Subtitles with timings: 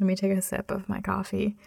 [0.00, 1.58] Let me take a sip of my coffee.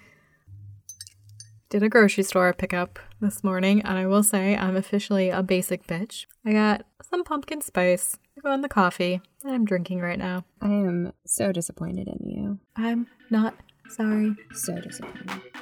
[1.70, 5.86] Did a grocery store pickup this morning, and I will say I'm officially a basic
[5.86, 6.25] bitch.
[6.43, 10.46] I got some pumpkin spice on the coffee that I'm drinking right now.
[10.61, 12.59] I am so disappointed in you.
[12.75, 13.54] I'm not
[13.89, 14.36] sorry.
[14.52, 15.52] So disappointed.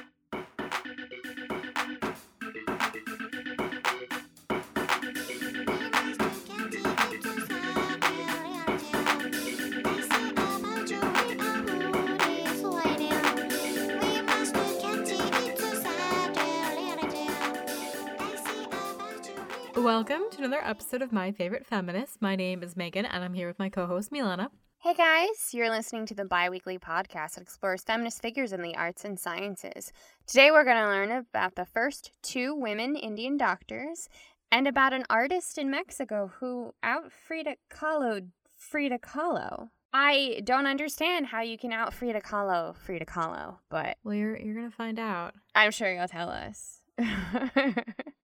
[19.94, 22.22] Welcome to another episode of My Favorite Feminist.
[22.22, 24.48] My name is Megan, and I'm here with my co host, Milana.
[24.78, 28.74] Hey guys, you're listening to the bi weekly podcast that explores feminist figures in the
[28.74, 29.92] arts and sciences.
[30.26, 34.08] Today we're going to learn about the first two women Indian doctors
[34.50, 39.68] and about an artist in Mexico who out Frida Kahlo Frida Kahlo.
[39.92, 44.54] I don't understand how you can out Frida Kahlo Frida Kahlo, but Well, you're, you're
[44.54, 45.34] going to find out.
[45.54, 46.80] I'm sure you'll tell us.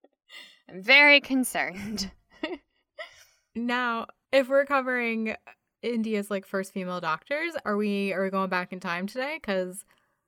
[0.68, 2.10] I'm very concerned.
[3.58, 5.34] Now, if we're covering
[5.82, 9.38] India's like first female doctors, are we are we going back in time today?
[9.40, 9.84] Because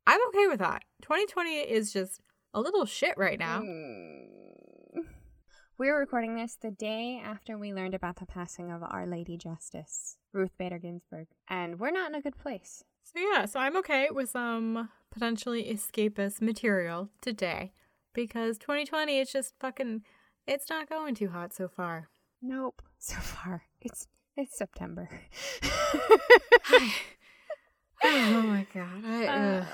[0.07, 0.83] I'm okay with that.
[1.03, 2.21] 2020 is just
[2.55, 3.61] a little shit right now.
[3.61, 5.05] Mm.
[5.79, 10.19] We're recording this the day after we learned about the passing of Our Lady Justice,
[10.33, 12.85] Ruth Bader Ginsburg, and we're not in a good place.
[13.03, 17.73] So yeah, so I'm okay with some potentially escapist material today
[18.13, 20.03] because 2020 is just fucking
[20.51, 22.09] it's not going too hot so far.
[22.43, 22.83] Nope.
[23.03, 25.09] So far, it's it's September.
[28.05, 29.05] oh my god.
[29.07, 29.27] I.
[29.27, 29.65] Uh,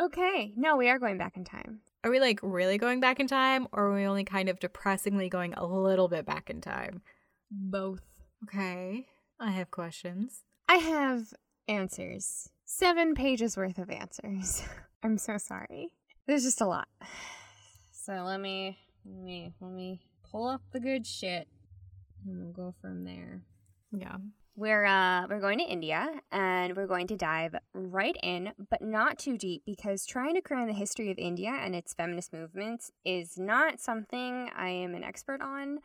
[0.04, 1.80] okay, no, we are going back in time.
[2.04, 5.28] Are we like really going back in time or are we only kind of depressingly
[5.28, 7.02] going a little bit back in time?
[7.50, 8.02] Both.
[8.44, 9.06] Okay.
[9.40, 10.44] I have questions.
[10.68, 11.34] I have
[11.66, 12.50] answers.
[12.64, 14.62] Seven pages worth of answers.
[15.02, 15.94] I'm so sorry.
[16.28, 16.86] There's just a lot.
[18.04, 21.48] So let me let me let me pull up the good shit
[22.26, 23.40] and we'll go from there.
[23.92, 24.16] Yeah.
[24.56, 29.18] We're uh we're going to India and we're going to dive right in, but not
[29.18, 33.38] too deep because trying to cram the history of India and its feminist movements is
[33.38, 35.78] not something I am an expert on,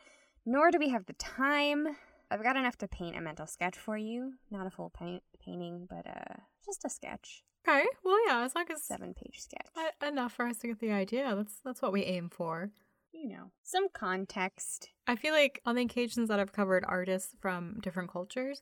[0.45, 1.87] nor do we have the time.
[2.29, 5.87] I've got enough to paint a mental sketch for you, not a full paint- painting,
[5.89, 6.35] but uh
[6.65, 7.85] just a sketch, Okay.
[8.03, 9.67] Well, yeah, as long as seven page sketch.
[9.77, 11.33] uh, enough for us to get the idea.
[11.35, 12.71] That's that's what we aim for.
[13.11, 14.89] You know, some context.
[15.07, 18.61] I feel like on the occasions that I've covered artists from different cultures,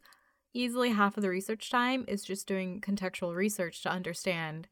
[0.53, 4.67] easily half of the research time is just doing contextual research to understand,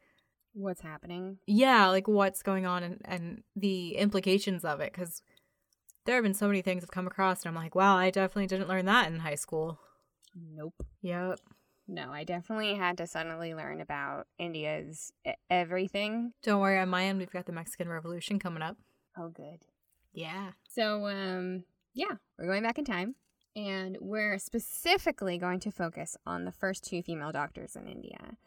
[0.53, 1.38] What's happening?
[1.45, 4.94] yeah, like what's going on and, and the implications of it.
[4.94, 5.22] Because
[6.06, 8.47] there have been so many things I've come across, and I'm like, wow, I definitely
[8.47, 9.79] didn't learn that in high school.
[10.35, 10.75] Nope.
[11.01, 11.40] Yep.
[11.88, 15.12] No, I definitely had to suddenly learn about India's
[15.50, 16.34] everything.
[16.41, 18.78] Don't worry, on my end, we've got the Mexican Revolution coming up.
[19.18, 19.59] Oh, good.
[20.12, 20.51] Yeah.
[20.68, 21.63] So, um,
[21.94, 23.16] yeah, we're going back in time,
[23.56, 28.38] and we're specifically going to focus on the first two female doctors in India.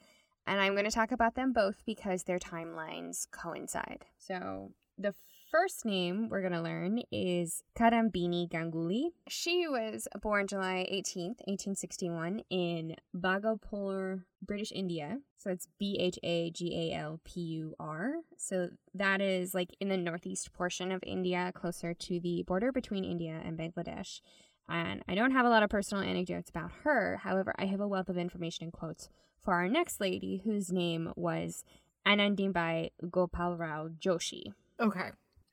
[0.47, 4.07] And I'm going to talk about them both because their timelines coincide.
[4.19, 5.15] So, the
[5.51, 9.09] first name we're going to learn is Kadambini Ganguly.
[9.29, 15.19] She was born July 18th, 1861, in Bhagalpur, British India.
[15.37, 18.17] So it's B H A G A L P U R.
[18.37, 23.05] So that is like in the northeast portion of India, closer to the border between
[23.05, 24.21] India and Bangladesh.
[24.69, 27.21] And I don't have a lot of personal anecdotes about her.
[27.23, 29.09] However, I have a wealth of information and quotes
[29.41, 31.65] for our next lady, whose name was
[32.07, 34.53] Anandibai Gopalrao Joshi.
[34.81, 35.11] Okay.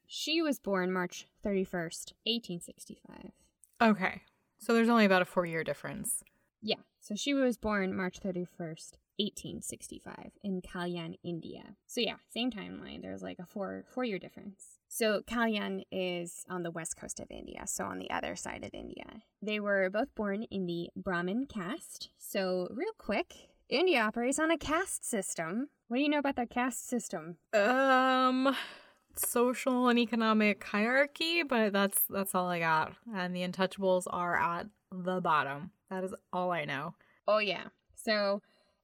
[0.07, 3.31] She was born March 31st, 1865.
[3.81, 4.21] Okay.
[4.57, 6.23] So there's only about a four year difference.
[6.61, 11.75] Yeah, so she was born March 31st, 1865 in Kalyan, India.
[11.85, 13.03] So yeah, same timeline.
[13.03, 14.79] There's like a four four year difference.
[14.87, 18.71] So Kalyan is on the west coast of India, so on the other side of
[18.73, 19.05] India.
[19.43, 22.09] They were both born in the Brahmin caste.
[22.17, 23.35] So real quick,
[23.69, 25.69] India operates on a caste system.
[25.87, 27.37] What do you know about their caste system?
[27.53, 28.55] Um
[29.19, 32.93] social and economic hierarchy, but that's that's all I got.
[33.13, 35.71] And the untouchables are at the bottom.
[35.89, 36.95] That is all I know.
[37.27, 37.65] Oh, yeah.
[37.95, 38.41] So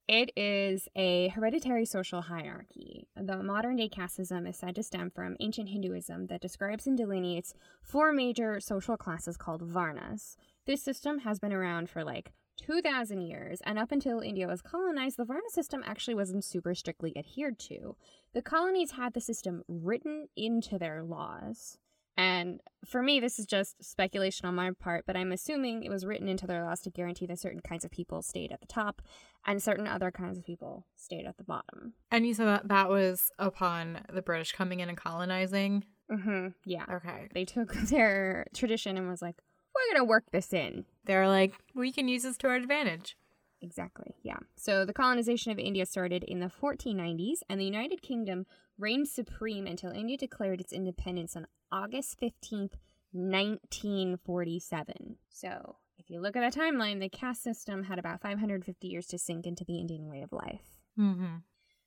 [0.08, 3.06] it is a hereditary social hierarchy.
[3.16, 7.54] The modern day casteism is said to stem from ancient Hinduism that describes and delineates
[7.82, 10.36] four major social classes called Varnas.
[10.66, 12.32] This system has been around for like
[12.66, 17.16] 2,000 years, and up until India was colonized, the Varna system actually wasn't super strictly
[17.16, 17.96] adhered to.
[18.34, 21.78] The colonies had the system written into their laws.
[22.16, 26.04] And for me, this is just speculation on my part, but I'm assuming it was
[26.04, 29.00] written into their laws to guarantee that certain kinds of people stayed at the top
[29.46, 31.94] and certain other kinds of people stayed at the bottom.
[32.10, 35.84] And you said that that was upon the British coming in and colonizing.
[36.10, 36.48] Mm-hmm.
[36.66, 36.84] Yeah.
[36.92, 37.28] Okay.
[37.32, 39.36] They took their tradition and was like,
[39.74, 40.84] we're going to work this in.
[41.04, 43.16] They're like, we can use this to our advantage.
[43.60, 44.16] Exactly.
[44.22, 44.38] Yeah.
[44.56, 48.46] So the colonization of India started in the 1490s, and the United Kingdom
[48.78, 52.74] reigned supreme until India declared its independence on August 15th,
[53.12, 55.16] 1947.
[55.28, 59.18] So if you look at the timeline, the caste system had about 550 years to
[59.18, 60.80] sink into the Indian way of life.
[60.98, 61.36] Mm-hmm.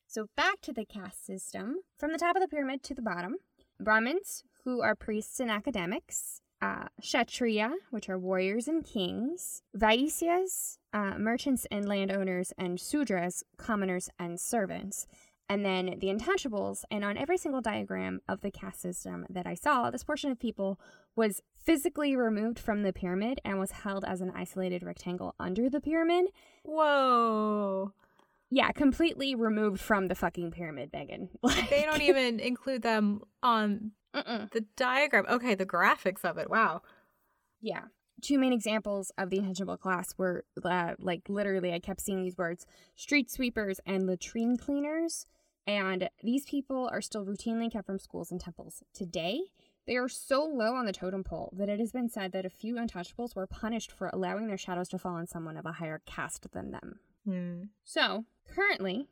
[0.08, 1.78] So back to the caste system.
[1.98, 3.36] From the top of the pyramid to the bottom,
[3.80, 11.16] Brahmins, who are priests and academics, uh, Kshatriya, which are warriors and kings, Vaisyas, uh,
[11.18, 15.06] merchants and landowners, and Sudras, commoners and servants.
[15.48, 19.54] And then the untouchables, and on every single diagram of the caste system that I
[19.54, 20.80] saw, this portion of people
[21.16, 25.80] was physically removed from the pyramid and was held as an isolated rectangle under the
[25.80, 26.26] pyramid.
[26.64, 27.94] Whoa.
[28.50, 31.30] Yeah, completely removed from the fucking pyramid, Megan.
[31.70, 34.52] They don't even include them on Mm-mm.
[34.52, 35.26] the diagram.
[35.30, 36.50] Okay, the graphics of it.
[36.50, 36.82] Wow.
[37.62, 37.86] Yeah.
[38.22, 42.38] Two main examples of the untouchable class were uh, like literally, I kept seeing these
[42.38, 42.66] words
[42.96, 45.26] street sweepers and latrine cleaners.
[45.68, 48.84] And these people are still routinely kept from schools and temples.
[48.94, 49.42] Today,
[49.88, 52.50] they are so low on the totem pole that it has been said that a
[52.50, 56.02] few untouchables were punished for allowing their shadows to fall on someone of a higher
[56.06, 57.00] caste than them.
[57.26, 57.64] Hmm.
[57.84, 59.08] So, currently,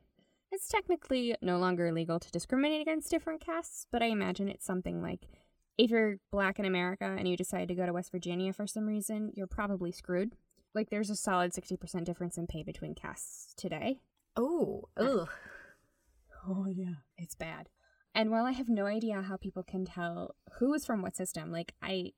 [0.54, 5.02] it's technically no longer illegal to discriminate against different castes, but I imagine it's something
[5.02, 5.28] like
[5.78, 8.86] if you're black in America and you decide to go to West Virginia for some
[8.86, 10.36] reason, you're probably screwed.
[10.76, 14.00] Like, there's a solid 60% difference in pay between castes today.
[14.36, 15.30] Oh, ugh.
[16.48, 16.96] Oh, yeah.
[17.18, 17.70] It's bad.
[18.16, 21.52] And while I have no idea how people can tell who is from what system,
[21.52, 22.12] like, I,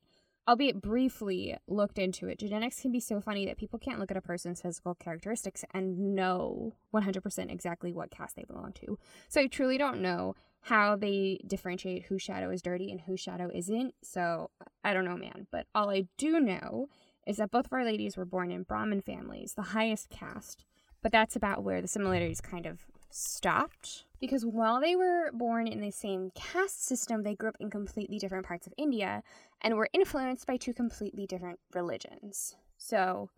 [0.47, 4.18] albeit briefly, looked into it, genetics can be so funny that people can't look at
[4.18, 8.97] a person's physical characteristics and know 100% exactly what caste they belong to.
[9.27, 13.51] So I truly don't know how they differentiate whose shadow is dirty and whose shadow
[13.53, 13.94] isn't.
[14.03, 14.50] So
[14.83, 15.47] I don't know, man.
[15.51, 16.88] But all I do know
[17.27, 20.65] is that both of our ladies were born in Brahmin families, the highest caste.
[21.03, 22.80] But that's about where the similarities kind of
[23.12, 24.05] stopped.
[24.19, 28.17] Because while they were born in the same caste system, they grew up in completely
[28.17, 29.23] different parts of India
[29.62, 32.56] and were influenced by two completely different religions.
[32.77, 33.29] So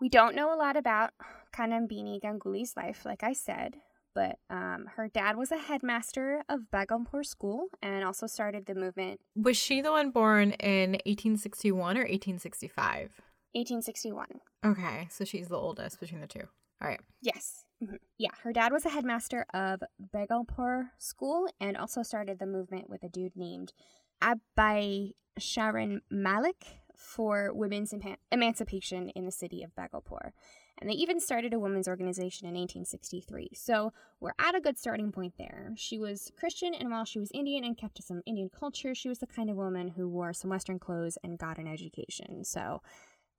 [0.00, 1.10] we don't know a lot about
[1.54, 3.76] Kadambini Ganguly's life, like I said,
[4.14, 9.20] but um, her dad was a headmaster of Bhagalpur School and also started the movement
[9.36, 13.10] Was she the one born in 1861 or 1865?
[13.52, 14.26] 1861.
[14.64, 16.44] Okay, so she's the oldest between the two.
[16.80, 17.00] All right.
[17.20, 17.64] Yes.
[17.82, 17.98] Mhm.
[18.18, 19.82] Yeah, her dad was a headmaster of
[20.14, 23.72] Bhagalpur School and also started the movement with a dude named
[24.20, 27.94] Abhay Charan Mallick for women's
[28.30, 30.32] emancipation in the city of Bhagalpur.
[30.78, 33.50] And they even started a women's organization in 1863.
[33.54, 35.72] So we're at a good starting point there.
[35.76, 39.08] She was Christian, and while she was Indian and kept to some Indian culture, she
[39.08, 42.44] was the kind of woman who wore some Western clothes and got an education.
[42.44, 42.82] So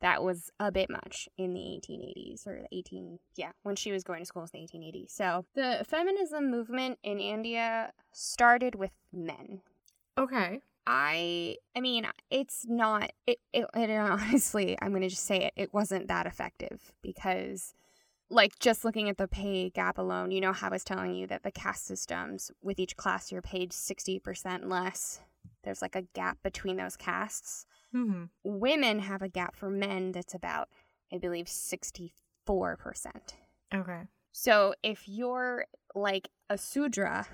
[0.02, 4.04] that was a bit much in the 1880s or the 18 yeah when she was
[4.04, 9.62] going to school in the 1880s so the feminism movement in india started with men.
[10.18, 10.60] Okay.
[10.86, 15.74] i i mean it's not it, it, it honestly i'm gonna just say it it
[15.74, 17.74] wasn't that effective because
[18.30, 21.28] like just looking at the pay gap alone you know how i was telling you
[21.28, 25.20] that the caste systems with each class you're paid 60% less
[25.64, 28.24] there's like a gap between those castes Mm-hmm.
[28.44, 30.70] women have a gap for men that's about,
[31.14, 32.10] I believe, 64%.
[33.74, 34.02] Okay.
[34.32, 37.28] So if you're like a Sudra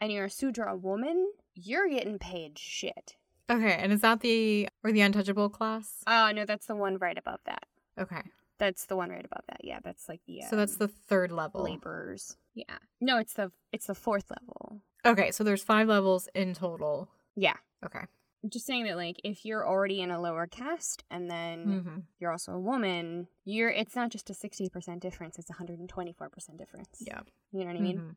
[0.00, 3.16] and you're a Sudra woman, you're getting paid shit.
[3.50, 6.02] Okay, and is that the or the untouchable class?
[6.06, 7.64] Oh, no, that's the one right above that.
[7.98, 8.22] Okay.
[8.58, 9.60] That's the one right above that.
[9.64, 11.64] Yeah, that's like the So that's um, the third level.
[11.64, 12.36] laborers.
[12.54, 12.78] Yeah.
[13.00, 14.82] No, it's the it's the fourth level.
[15.04, 17.08] Okay, so there's five levels in total.
[17.34, 17.56] Yeah.
[17.84, 18.04] Okay.
[18.48, 21.98] Just saying that like if you're already in a lower caste and then Mm-hmm.
[22.18, 26.88] you're also a woman, you're it's not just a 60% difference, it's a 124% difference.
[27.00, 27.20] Yeah.
[27.52, 27.98] You know what I mean?
[27.98, 28.14] Mhm.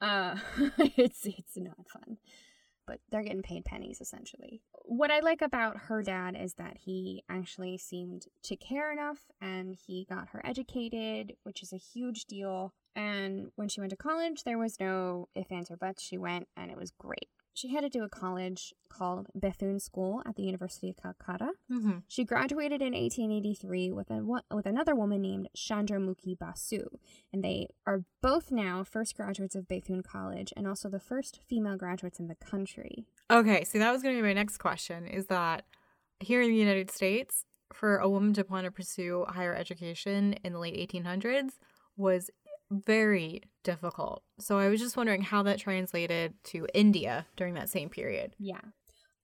[0.00, 0.36] Uh,
[0.96, 2.18] it's it's not fun,
[2.86, 4.62] but they're getting paid pennies essentially.
[4.84, 9.74] What I like about her dad is that he actually seemed to care enough, and
[9.86, 12.72] he got her educated, which is a huge deal.
[12.96, 16.02] And when she went to college, there was no if ands or buts.
[16.02, 17.28] She went, and it was great.
[17.58, 21.50] She headed to do a college called Bethune School at the University of Calcutta.
[21.70, 21.98] Mm-hmm.
[22.06, 24.22] She graduated in 1883 with a
[24.54, 26.84] with another woman named Chandramukhi Basu,
[27.32, 31.76] and they are both now first graduates of Bethune College and also the first female
[31.76, 33.06] graduates in the country.
[33.30, 35.64] Okay, so that was going to be my next question is that
[36.20, 40.52] here in the United States, for a woman to want to pursue higher education in
[40.52, 41.52] the late 1800s
[41.96, 42.30] was
[42.70, 44.22] very difficult.
[44.38, 48.34] So I was just wondering how that translated to India during that same period.
[48.38, 48.60] Yeah.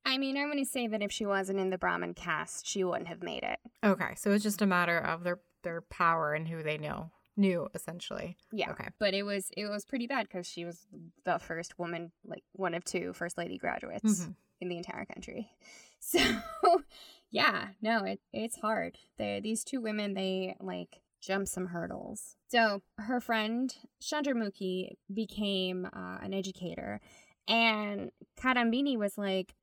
[0.06, 2.84] I mean, I'm going to say that if she wasn't in the Brahmin caste, she
[2.84, 3.58] wouldn't have made it.
[3.82, 7.66] Okay, so it's just a matter of their their power and who they know knew
[7.74, 8.36] essentially.
[8.52, 8.70] Yeah.
[8.72, 8.88] Okay.
[8.98, 10.86] But it was it was pretty bad because she was
[11.24, 14.34] the first woman, like one of two first lady graduates Mhm.
[14.60, 15.50] in the entire country.
[16.06, 16.20] So,
[17.30, 18.98] yeah, no, it it's hard.
[19.16, 22.36] They these two women, they like jump some hurdles.
[22.54, 27.00] So her friend Chandramukhi became uh, an educator,
[27.48, 29.54] and Kadambini was like,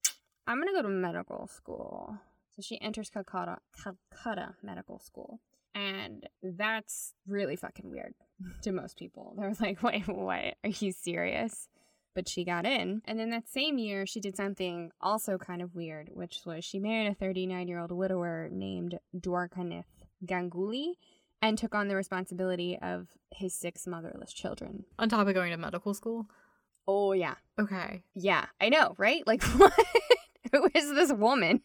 [0.45, 2.17] "I'm gonna go to medical school."
[2.50, 5.39] So she enters Calcutta, Calcutta Medical School.
[5.74, 8.13] And that's really fucking weird
[8.63, 9.36] to most people.
[9.38, 10.55] They're like, wait, what?
[10.62, 11.69] Are you serious?
[12.13, 13.01] But she got in.
[13.05, 16.77] And then that same year, she did something also kind of weird, which was she
[16.77, 19.86] married a 39 year old widower named Dwarkanath
[20.25, 20.95] Ganguly
[21.41, 24.86] and took on the responsibility of his six motherless children.
[25.00, 26.27] On top of going to medical school.
[26.88, 27.36] Oh, yeah.
[27.60, 28.03] Okay.
[28.15, 29.25] Yeah, I know, right?
[29.25, 29.74] Like, what?
[30.51, 31.62] Who is this woman?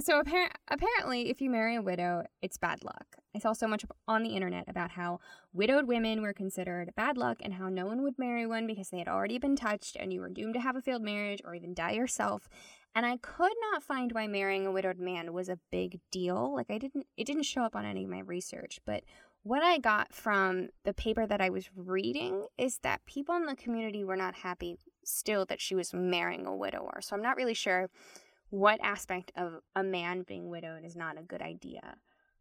[0.00, 3.16] So appar- apparently, if you marry a widow, it's bad luck.
[3.34, 5.20] I saw so much on the internet about how
[5.54, 8.98] widowed women were considered bad luck and how no one would marry one because they
[8.98, 11.72] had already been touched and you were doomed to have a failed marriage or even
[11.72, 12.48] die yourself.
[12.96, 16.54] And I could not find why marrying a widowed man was a big deal.
[16.54, 19.04] Like I didn't it didn't show up on any of my research, but
[19.42, 23.54] what I got from the paper that I was reading is that people in the
[23.54, 27.00] community were not happy still that she was marrying a widower.
[27.02, 27.90] So I'm not really sure
[28.48, 31.96] what aspect of a man being widowed is not a good idea.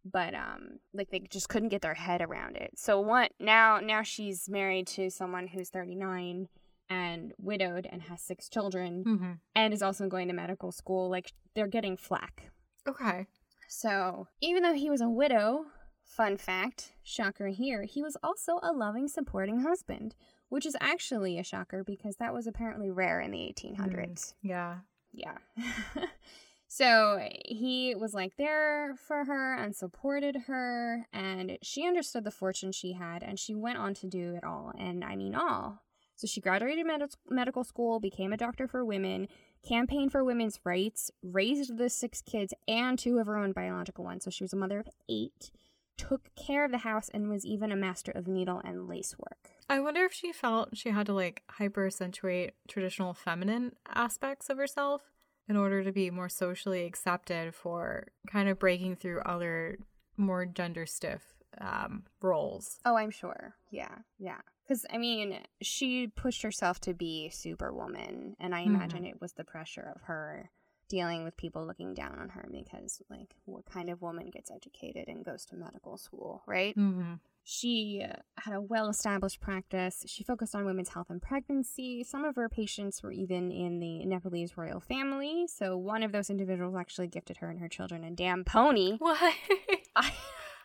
[0.06, 2.72] But um like they just couldn't get their head around it.
[2.78, 6.48] So what now now she's married to someone who's 39
[6.90, 9.32] and widowed and has six children Mm-hmm.
[9.56, 12.52] and is also going to medical school like they're getting flack.
[12.88, 13.28] Okay.
[13.68, 15.66] So, even though he was a widow,
[16.04, 20.16] fun fact, shocker here, he was also a loving, supporting husband,
[20.50, 24.36] which is actually a shocker because that was apparently rare in the 1800s.
[24.44, 24.78] Yeah.
[25.12, 25.38] Yeah.
[26.68, 32.72] so, he was like there for her and supported her, and she understood the fortune
[32.72, 34.72] she had, and she went on to do it all.
[34.78, 35.82] And I mean, all.
[36.16, 39.28] So, she graduated med- medical school, became a doctor for women,
[39.68, 44.24] campaigned for women's rights, raised the six kids and two of her own biological ones.
[44.24, 45.52] So she was a mother of eight,
[45.98, 49.52] took care of the house, and was even a master of needle and lace work.
[49.70, 54.58] I wonder if she felt she had to like hyper accentuate traditional feminine aspects of
[54.58, 55.02] herself
[55.48, 59.78] in order to be more socially accepted for kind of breaking through other
[60.18, 61.22] more gender stiff
[61.60, 62.80] um, roles.
[62.86, 63.56] Oh, I'm sure.
[63.72, 64.42] Yeah, yeah.
[64.68, 69.44] Because, I mean, she pushed herself to be superwoman, and I imagine it was the
[69.44, 70.50] pressure of her
[70.88, 75.08] dealing with people looking down on her because, like, what kind of woman gets educated
[75.08, 76.76] and goes to medical school, right?
[76.76, 77.16] Mm-hmm.
[77.44, 78.04] She
[78.40, 80.04] had a well established practice.
[80.08, 82.04] She focused on women's health and pregnancy.
[82.04, 85.46] Some of her patients were even in the Nepalese royal family.
[85.48, 88.98] So, one of those individuals actually gifted her and her children a damn pony.
[88.98, 89.20] What?
[89.96, 90.12] I,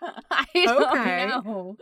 [0.30, 1.76] I don't know.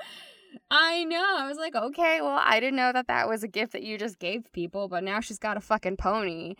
[0.70, 1.36] I know.
[1.38, 3.98] I was like, okay, well, I didn't know that that was a gift that you
[3.98, 6.54] just gave people, but now she's got a fucking pony.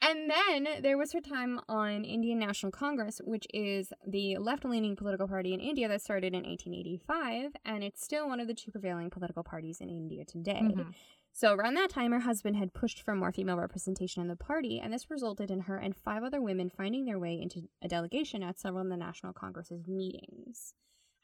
[0.00, 4.96] And then there was her time on Indian National Congress, which is the left leaning
[4.96, 8.72] political party in India that started in 1885, and it's still one of the two
[8.72, 10.60] prevailing political parties in India today.
[10.60, 10.92] Mhm.
[11.30, 14.80] So around that time, her husband had pushed for more female representation in the party,
[14.80, 18.42] and this resulted in her and five other women finding their way into a delegation
[18.42, 20.74] at several of the National Congress's meetings.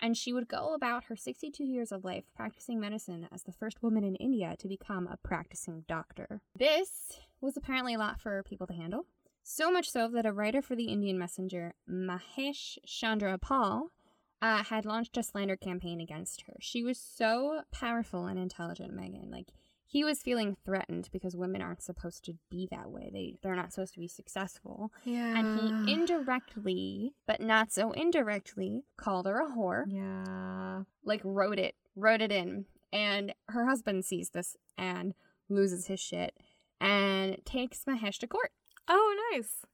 [0.00, 3.82] And she would go about her 62 years of life practicing medicine as the first
[3.82, 6.40] woman in India to become a practicing doctor.
[6.56, 9.06] This was apparently a lot for people to handle.
[9.42, 13.90] So much so that a writer for the Indian Messenger, Mahesh Chandra Paul,
[14.40, 16.54] uh, had launched a slander campaign against her.
[16.60, 19.30] She was so powerful and intelligent, Megan.
[19.30, 19.48] Like,
[19.90, 23.10] he was feeling threatened because women aren't supposed to be that way.
[23.10, 24.92] They they're not supposed to be successful.
[25.04, 25.38] Yeah.
[25.38, 29.84] And he indirectly, but not so indirectly, called her a whore.
[29.88, 30.82] Yeah.
[31.04, 32.66] Like wrote it, wrote it in.
[32.92, 35.14] And her husband sees this and
[35.48, 36.34] loses his shit
[36.80, 38.52] and takes Mahesh to court.
[38.88, 39.64] Oh, nice.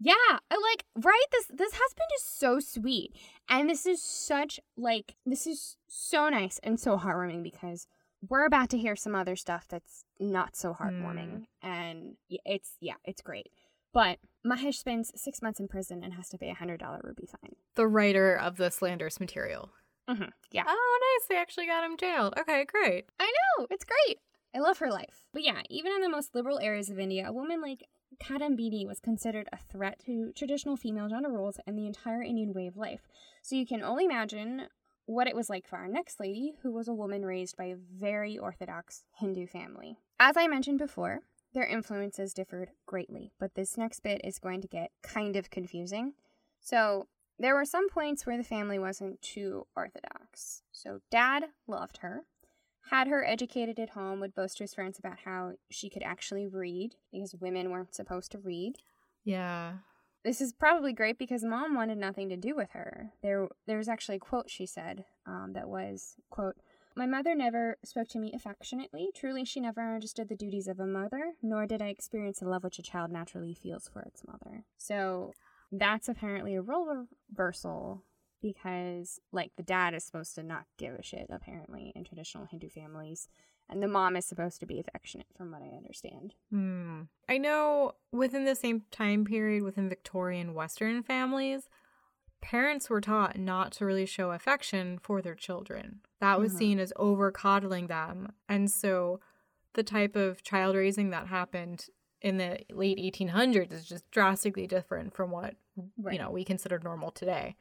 [0.00, 0.14] Yeah,
[0.50, 1.24] like right.
[1.30, 3.14] This this husband is so sweet,
[3.50, 7.86] and this is such like this is so nice and so heartwarming because
[8.28, 11.44] we're about to hear some other stuff that's not so heartwarming.
[11.62, 13.46] And it's, yeah, it's great.
[13.92, 17.56] But Mahesh spends six months in prison and has to pay a $100 ruby fine.
[17.74, 19.70] The writer of the slanderous material.
[20.08, 20.64] hmm Yeah.
[20.66, 21.28] Oh, nice.
[21.28, 22.34] They actually got him jailed.
[22.38, 23.06] Okay, great.
[23.18, 24.18] I know, it's great.
[24.54, 25.24] I love her life.
[25.32, 27.84] But yeah, even in the most liberal areas of India, a woman like
[28.22, 32.66] Kadambini was considered a threat to traditional female gender roles and the entire Indian way
[32.66, 33.02] of life.
[33.42, 34.66] So you can only imagine
[35.10, 37.76] what it was like for our next lady, who was a woman raised by a
[37.76, 39.98] very orthodox Hindu family.
[40.20, 41.20] As I mentioned before,
[41.52, 46.12] their influences differed greatly, but this next bit is going to get kind of confusing.
[46.60, 47.08] So
[47.40, 50.62] there were some points where the family wasn't too orthodox.
[50.70, 52.22] So dad loved her,
[52.90, 56.46] had her educated at home, would boast to his friends about how she could actually
[56.46, 58.76] read because women weren't supposed to read.
[59.24, 59.72] Yeah.
[60.22, 63.12] This is probably great because mom wanted nothing to do with her.
[63.22, 66.56] There, there was actually a quote she said um, that was, "quote
[66.94, 69.10] My mother never spoke to me affectionately.
[69.14, 72.64] Truly, she never understood the duties of a mother, nor did I experience the love
[72.64, 75.32] which a child naturally feels for its mother." So
[75.72, 78.02] that's apparently a role reversal
[78.42, 82.68] because, like, the dad is supposed to not give a shit apparently in traditional Hindu
[82.68, 83.28] families,
[83.70, 86.34] and the mom is supposed to be affectionate, from what I understand.
[86.50, 87.02] Hmm.
[87.28, 91.68] I know within the same time period within Victorian Western families,
[92.40, 96.00] parents were taught not to really show affection for their children.
[96.20, 96.58] That was Mhm.
[96.58, 98.32] seen as over coddling them.
[98.48, 99.20] And so
[99.74, 101.86] the type of child raising that happened
[102.22, 105.56] in the late 1800s is just drastically different from what,
[105.96, 106.14] Right.
[106.14, 107.56] you know, we consider normal today.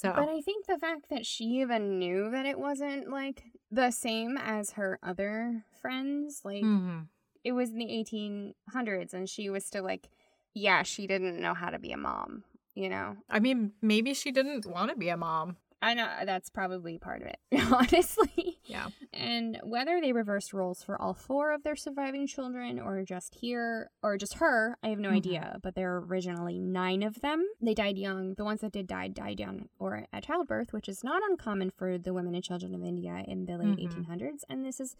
[0.00, 3.90] So, But I think the fact that she even knew that it wasn't like the
[3.90, 7.08] same as her other friends, like Mhm.
[7.44, 10.08] it was in the 1800s and she was still like,
[10.54, 13.18] yeah, she didn't know how to be a mom, you know?
[13.28, 15.58] I mean, maybe she didn't want to be a mom.
[15.82, 17.38] I know that's probably part of it,
[17.72, 18.58] honestly.
[18.66, 18.88] Yeah.
[19.14, 23.90] And whether they reversed roles for all four of their surviving children or just here
[24.02, 25.16] or just her, I have no Mhm.
[25.16, 25.58] idea.
[25.62, 27.44] But there are originally nine of them.
[27.62, 28.34] They died young.
[28.34, 31.96] The ones that did die died young or at childbirth, which is not uncommon for
[31.98, 33.82] the women and children of India in the late Mhm.
[33.84, 34.44] 1800s.
[34.50, 34.94] And this is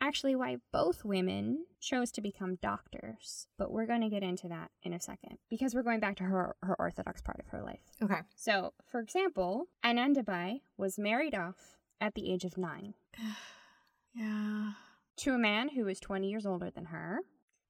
[0.00, 3.46] actually why both women chose to become doctors.
[3.58, 6.24] But we're going to get into that in a second because we're going back to
[6.24, 7.80] her, her orthodox part of her life.
[8.02, 8.20] Okay.
[8.36, 12.94] So, for example, Anandabai was married off at the age of nine
[14.14, 14.72] Yeah.
[15.18, 17.20] to a man who was 20 years older than her.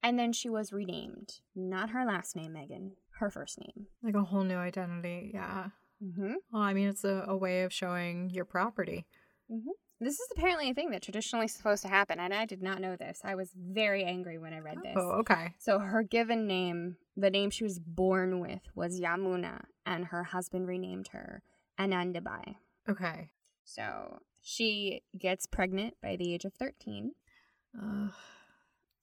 [0.03, 1.41] And then she was renamed.
[1.55, 3.87] Not her last name, Megan, her first name.
[4.03, 5.31] Like a whole new identity.
[5.33, 5.69] Yeah.
[6.05, 6.33] Mm-hmm.
[6.53, 9.07] Well, I mean, it's a, a way of showing your property.
[10.05, 12.79] This is apparently a thing that traditionally is supposed to happen, and I did not
[12.79, 13.23] know this.
[13.25, 14.93] I was very angry when I read this.
[14.97, 15.55] Oh, okay.
[15.59, 20.69] So, her given name, the name she was born with, was Yamuna, and her husband
[20.69, 21.43] renamed her
[21.81, 22.57] Anandabai.
[22.87, 23.31] Okay.
[23.65, 27.13] So, she gets pregnant by the age of 13.
[27.83, 28.11] Ugh.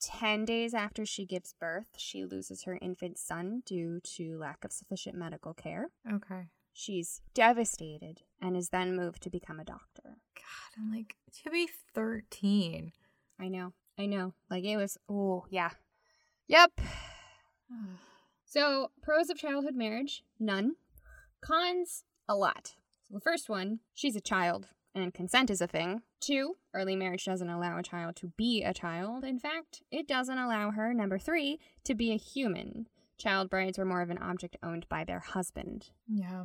[0.02, 4.72] 10 days after she gives birth, she loses her infant son due to lack of
[4.72, 5.88] sufficient medical care.
[6.12, 6.46] okay.
[6.74, 10.18] She's devastated and is then moved to become a doctor.
[10.36, 12.92] God, I'm like, to be 13.
[13.40, 14.34] I know, I know.
[14.50, 15.72] Like it was, oh, yeah.
[16.48, 16.72] Yep.
[18.46, 20.74] So, pros of childhood marriage none.
[21.40, 22.76] Cons a lot.
[23.08, 26.02] So, the first one she's a child and consent is a thing.
[26.20, 29.24] Two, early marriage doesn't allow a child to be a child.
[29.24, 32.88] In fact, it doesn't allow her, number three, to be a human.
[33.18, 35.92] Child brides were more of an object owned by their husband.
[36.08, 36.44] yeah.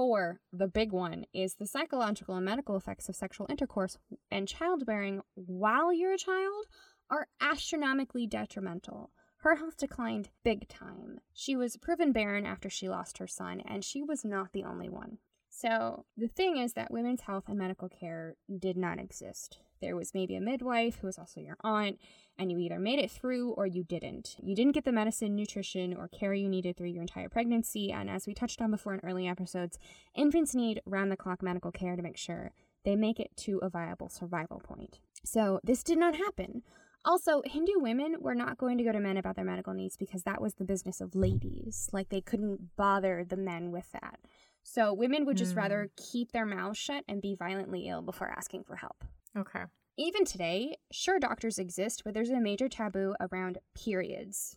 [0.00, 3.98] Four, the big one, is the psychological and medical effects of sexual intercourse
[4.30, 6.64] and childbearing while you're a child
[7.10, 9.10] are astronomically detrimental.
[9.40, 11.20] Her health declined big time.
[11.34, 14.88] She was proven barren after she lost her son, and she was not the only
[14.88, 15.18] one.
[15.50, 19.58] So, the thing is that women's health and medical care did not exist.
[19.80, 21.98] There was maybe a midwife who was also your aunt,
[22.38, 24.36] and you either made it through or you didn't.
[24.42, 28.08] You didn't get the medicine, nutrition, or care you needed through your entire pregnancy, and
[28.10, 29.78] as we touched on before in early episodes,
[30.14, 32.52] infants need round the clock medical care to make sure
[32.84, 35.00] they make it to a viable survival point.
[35.24, 36.62] So, this did not happen.
[37.04, 40.22] Also, Hindu women were not going to go to men about their medical needs because
[40.24, 41.88] that was the business of ladies.
[41.92, 44.20] Like, they couldn't bother the men with that.
[44.62, 45.58] So, women would just Mm.
[45.58, 49.04] rather keep their mouths shut and be violently ill before asking for help.
[49.36, 49.62] Okay.
[49.96, 54.56] Even today, sure, doctors exist, but there's a major taboo around periods.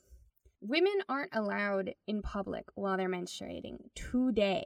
[0.61, 4.63] Women aren't allowed in public while they're menstruating today.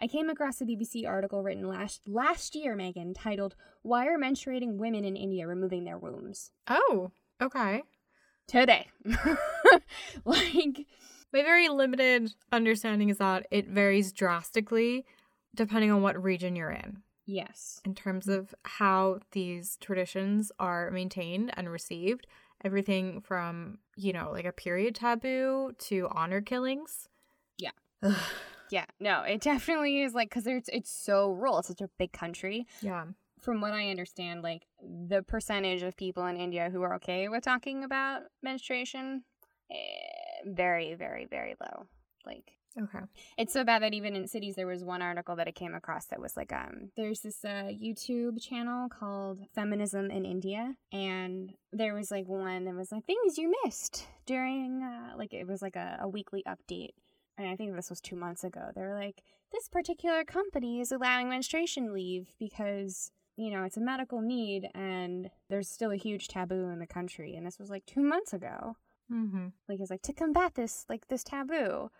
[0.00, 4.76] I came across a BBC article written last last year, Megan, titled "Why Are Menstruating
[4.76, 7.82] Women in India Removing Their Wombs?" Oh, okay.
[8.46, 8.86] Today,
[10.24, 10.86] like,
[11.32, 15.04] My very limited understanding is that it varies drastically
[15.54, 17.02] depending on what region you're in.
[17.30, 17.80] Yes.
[17.84, 22.26] in terms of how these traditions are maintained and received.
[22.64, 27.08] Everything from, you know, like a period taboo to honor killings.
[27.58, 27.70] Yeah.
[28.02, 28.16] Ugh.
[28.70, 28.84] Yeah.
[29.00, 31.58] No, it definitely is like because it's it's so rural.
[31.60, 32.66] It's such a big country.
[32.82, 33.04] yeah.
[33.40, 37.44] From what I understand, like the percentage of people in India who are okay with
[37.44, 39.22] talking about menstruation,
[39.70, 39.74] eh,
[40.44, 41.86] very, very, very low.
[42.26, 43.04] Like Okay.
[43.36, 46.06] It's so bad that even in cities, there was one article that I came across
[46.06, 51.94] that was like, um, there's this uh, YouTube channel called Feminism in India, and there
[51.94, 55.76] was like one that was like things you missed during, uh, like it was like
[55.76, 56.94] a, a weekly update,
[57.36, 58.70] and I think this was two months ago.
[58.74, 63.80] They were like, this particular company is allowing menstruation leave because you know it's a
[63.80, 67.86] medical need, and there's still a huge taboo in the country, and this was like
[67.86, 68.76] two months ago.
[69.12, 69.46] Mm-hmm.
[69.68, 71.90] Like it's like to combat this like this taboo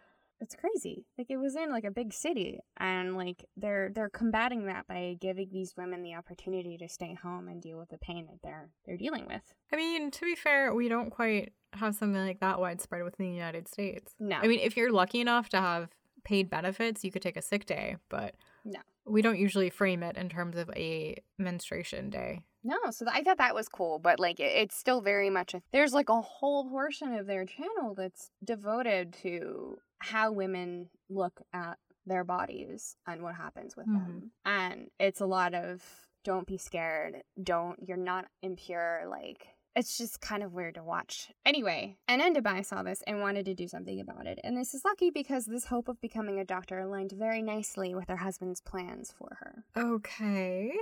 [0.41, 1.05] it's crazy.
[1.17, 5.17] Like it was in like a big city and like they're they're combating that by
[5.21, 8.69] giving these women the opportunity to stay home and deal with the pain that they're
[8.87, 9.43] they're dealing with.
[9.73, 13.33] I mean, to be fair, we don't quite have something like that widespread within the
[13.35, 14.15] United States.
[14.19, 14.37] No.
[14.37, 15.89] I mean, if you're lucky enough to have
[16.25, 18.81] paid benefits, you could take a sick day, but No.
[19.07, 22.41] we don't usually frame it in terms of a menstruation day.
[22.65, 25.55] No, so th- I thought that was cool, but like it, it's still very much
[25.55, 31.41] a, there's like a whole portion of their channel that's devoted to how women look
[31.53, 33.99] at their bodies and what happens with mm-hmm.
[33.99, 34.31] them.
[34.45, 35.83] And it's a lot of
[36.25, 39.47] don't be scared, don't you're not impure like
[39.79, 41.31] it's just kind of weird to watch.
[41.47, 44.41] Anyway, Anandabai saw this and wanted to do something about it.
[44.43, 48.09] And this is lucky because this hope of becoming a doctor aligned very nicely with
[48.09, 49.65] her husband's plans for her.
[49.77, 50.73] Okay.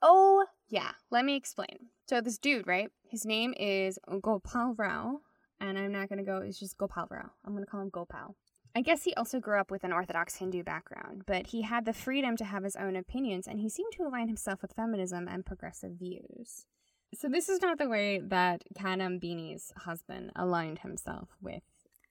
[0.00, 0.92] Oh, yeah.
[1.10, 1.90] Let me explain.
[2.08, 2.88] So this dude, right?
[3.10, 5.20] His name is Gopal Rao,
[5.60, 6.38] and I'm not gonna go.
[6.38, 7.30] It's just Gopal Rao.
[7.44, 8.34] I'm gonna call him Gopal.
[8.74, 11.92] I guess he also grew up with an Orthodox Hindu background, but he had the
[11.92, 15.44] freedom to have his own opinions, and he seemed to align himself with feminism and
[15.44, 16.66] progressive views.
[17.14, 21.62] So this is not the way that Kadambini's husband aligned himself with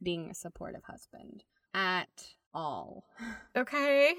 [0.01, 1.43] being a supportive husband
[1.73, 3.05] at all.
[3.55, 4.13] Okay.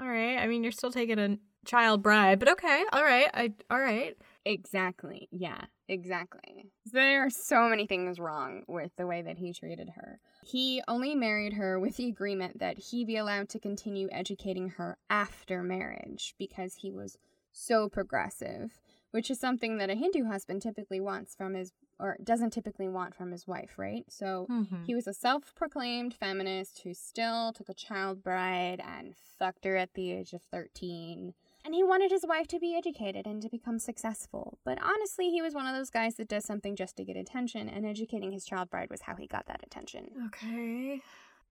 [0.00, 0.38] All right.
[0.38, 2.82] I mean, you're still taking a child bride, but okay.
[2.92, 3.28] All right.
[3.34, 4.16] I all right.
[4.44, 5.28] Exactly.
[5.30, 6.66] Yeah, exactly.
[6.86, 10.18] There are so many things wrong with the way that he treated her.
[10.44, 14.96] He only married her with the agreement that he be allowed to continue educating her
[15.10, 17.18] after marriage because he was
[17.52, 22.52] so progressive, which is something that a Hindu husband typically wants from his or doesn't
[22.54, 24.04] typically want from his wife, right?
[24.08, 24.86] So Mhm.
[24.86, 29.76] he was a self proclaimed feminist who still took a child bride and fucked her
[29.76, 31.34] at the age of 13.
[31.64, 34.58] And he wanted his wife to be educated and to become successful.
[34.64, 37.68] But honestly, he was one of those guys that does something just to get attention,
[37.68, 40.06] and educating his child bride was how he got that attention.
[40.26, 41.02] Okay.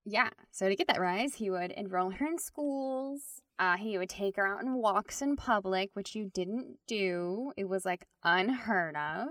[0.04, 3.42] Yeah, so to get that rise, he would enroll her in schools.
[3.58, 7.52] Uh, he would take her out on walks in public, which you didn't do.
[7.56, 9.28] It was like unheard of.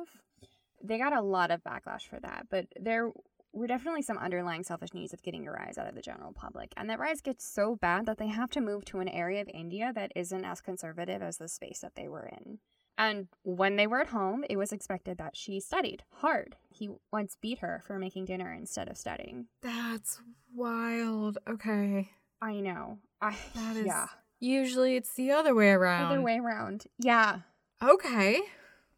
[0.81, 3.11] They got a lot of backlash for that, but there
[3.51, 6.71] were definitely some underlying selfish needs of getting a rise out of the general public.
[6.77, 9.49] And that rise gets so bad that they have to move to an area of
[9.53, 12.59] India that isn't as conservative as the space that they were in.
[12.97, 16.57] And when they were at home, it was expected that she studied hard.
[16.69, 19.47] He once beat her for making dinner instead of studying.
[19.61, 20.21] That's
[20.53, 21.37] wild.
[21.49, 22.09] Okay.
[22.41, 22.99] I know.
[23.21, 24.07] I That is yeah.
[24.41, 26.11] Usually it's the other way around.
[26.11, 26.85] Other way around.
[26.97, 27.39] Yeah.
[27.81, 28.41] Okay.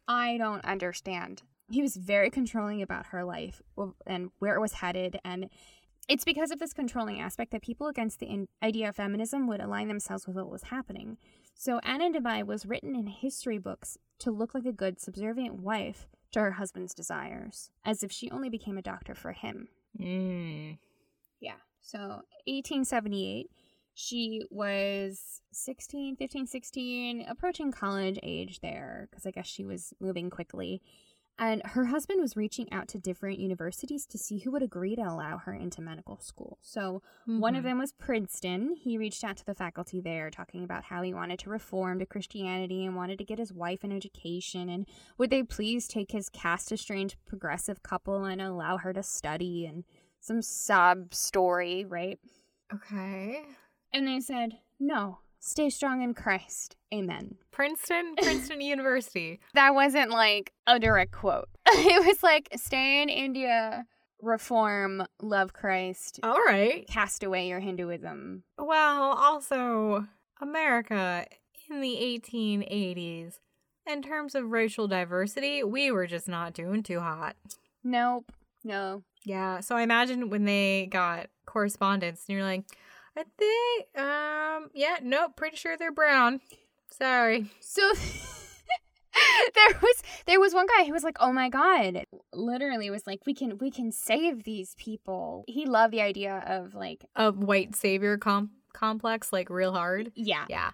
[0.08, 1.42] I don't understand.
[1.72, 3.62] He was very controlling about her life
[4.06, 5.18] and where it was headed.
[5.24, 5.48] And
[6.08, 9.60] it's because of this controlling aspect that people against the in- idea of feminism would
[9.60, 11.16] align themselves with what was happening.
[11.54, 16.08] So Anna Anandabai was written in history books to look like a good, subservient wife
[16.32, 19.68] to her husband's desires, as if she only became a doctor for him.
[19.98, 20.78] Mm.
[21.40, 21.56] Yeah.
[21.82, 21.98] So
[22.46, 23.50] 1878,
[23.94, 30.30] she was 16, 15, 16, approaching college age there, because I guess she was moving
[30.30, 30.80] quickly.
[31.38, 35.02] And her husband was reaching out to different universities to see who would agree to
[35.02, 36.58] allow her into medical school.
[36.60, 37.64] So one of Mhm.
[37.64, 38.76] them was Princeton.
[38.76, 42.06] He reached out to the faculty there talking about how he wanted to reform to
[42.06, 44.68] Christianity and wanted to get his wife an education.
[44.68, 44.86] And
[45.18, 49.84] would they please take his caste estranged progressive couple and allow her to study and
[50.20, 52.20] some sob story, right?
[52.72, 53.42] Okay.
[53.92, 56.76] And they said, no, stay strong in Christ.
[56.94, 57.36] Amen.
[57.50, 59.40] Princeton, Princeton University.
[59.54, 61.48] That wasn't like a direct quote.
[61.66, 63.84] it was like, stay in India,
[64.20, 66.86] reform, love Christ, All right.
[66.86, 68.44] cast away your Hinduism.
[68.56, 70.06] Well, also,
[70.40, 71.26] America
[71.68, 73.40] in the 1880s,
[73.86, 77.34] in terms of racial diversity, we were just not doing too hot.
[77.82, 78.30] Nope.
[78.64, 79.02] No.
[79.24, 82.64] Yeah, so I imagine when they got correspondence and you're like,
[83.16, 86.40] I think, um, yeah, nope, pretty sure they're brown.
[86.90, 87.50] Sorry.
[87.60, 87.82] So
[89.54, 93.20] there was there was one guy who was like, "Oh my god!" Literally was like,
[93.26, 97.74] "We can we can save these people." He loved the idea of like, A white
[97.76, 100.12] savior com- complex, like real hard.
[100.14, 100.70] yeah, Yeah.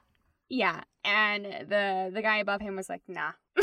[0.48, 3.32] yeah, and the the guy above him was like, "Nah."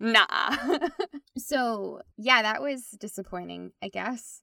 [0.00, 0.56] nah.
[1.38, 4.42] so, yeah, that was disappointing, I guess.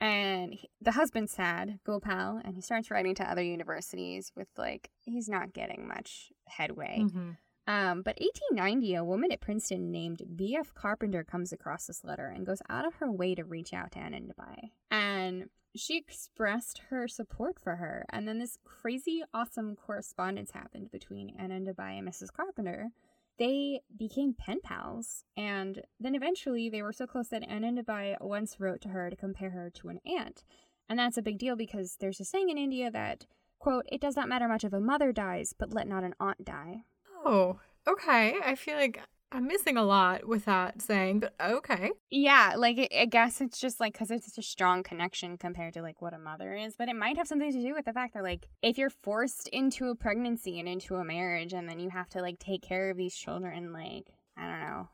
[0.00, 4.90] And he- the husband's sad, Gopal, and he starts writing to other universities with like
[4.98, 7.00] he's not getting much headway.
[7.00, 7.36] Mhm.
[7.66, 10.74] Um, but 1890, a woman at Princeton named B.F.
[10.74, 13.98] Carpenter comes across this letter and goes out of her way to reach out to
[14.00, 14.70] Anandabai.
[14.90, 18.06] And she expressed her support for her.
[18.08, 22.32] And then this crazy, awesome correspondence happened between Anandabai and Mrs.
[22.32, 22.90] Carpenter.
[23.40, 25.24] They became pen pals.
[25.36, 29.50] And then eventually they were so close that Anandabai once wrote to her to compare
[29.50, 30.44] her to an aunt.
[30.88, 33.26] And that's a big deal because there's a saying in India that,
[33.58, 36.44] quote, it does not matter much if a mother dies, but let not an aunt
[36.44, 36.84] die.
[37.24, 38.34] Oh, okay.
[38.44, 39.00] I feel like
[39.32, 41.92] I'm missing a lot with that saying, but okay.
[42.10, 45.82] Yeah, like I- guess it's just like because it's such a strong connection compared to
[45.82, 48.14] like what a mother is, but it might have something to do with the fact
[48.14, 51.90] that like if you're forced into a pregnancy and into a marriage and then you
[51.90, 54.88] have to like take care of these children, like I don't know.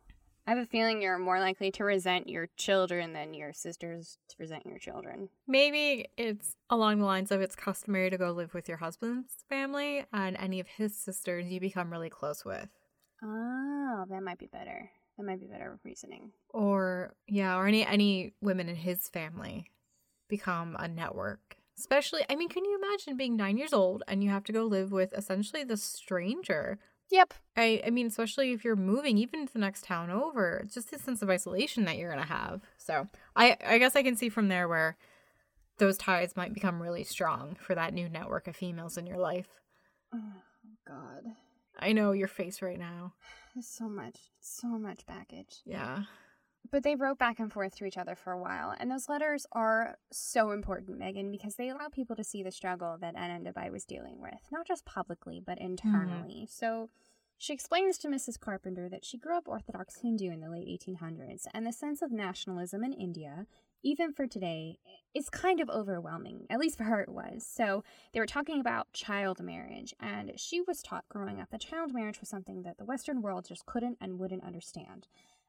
[0.47, 4.37] I have a feeling you're more likely to resent your children than your sisters to
[4.39, 5.29] resent your children.
[5.49, 10.05] Maybe it's along the lines of it's customary to go live with your husband's family
[10.13, 12.69] and any of his sisters you become really close with.
[13.27, 14.91] Oh, that might be better.
[15.17, 16.31] That might be better reasoning.
[16.51, 19.71] Or yeah, or any any women in his family
[20.29, 21.57] become a network.
[21.79, 24.65] Especially, I mean, can you imagine being nine years old and you have to go
[24.65, 26.79] live with essentially the stranger?
[27.11, 27.35] Yep.
[27.57, 30.91] I, I mean, especially if you're moving even to the next town over, it's just
[30.91, 32.63] this sense of isolation that you're gonna have.
[32.79, 34.97] So I, I guess I can see from there where
[35.79, 39.49] those ties might become really strong for that new network of females in your life.
[40.15, 40.43] Oh
[40.89, 41.25] God,
[41.79, 43.15] I know your face right now.
[43.55, 45.63] there's so much, so much baggage.
[45.65, 46.05] Yeah.
[46.71, 49.47] But they wrote back and forth to each other for a while, and those letters
[49.53, 53.85] are so important, Megan, because they allow people to see the struggle that Anandabai was
[53.85, 55.67] dealing with, not just publicly, but mm-hmm.
[55.67, 56.49] internally.
[56.51, 56.91] So
[57.39, 58.41] she explains to Mrs.
[58.41, 62.11] Carpenter that she grew up Orthodox Hindu in the late 1800s, and the sense of
[62.11, 63.47] nationalism in India,
[63.83, 64.79] even for today,
[65.15, 66.47] is kind of overwhelming.
[66.51, 67.47] At least for her, it was.
[67.47, 71.95] So they were talking about child marriage, and she was taught growing up that child
[71.95, 75.07] marriage was something that the Western world just couldn't and wouldn't understand.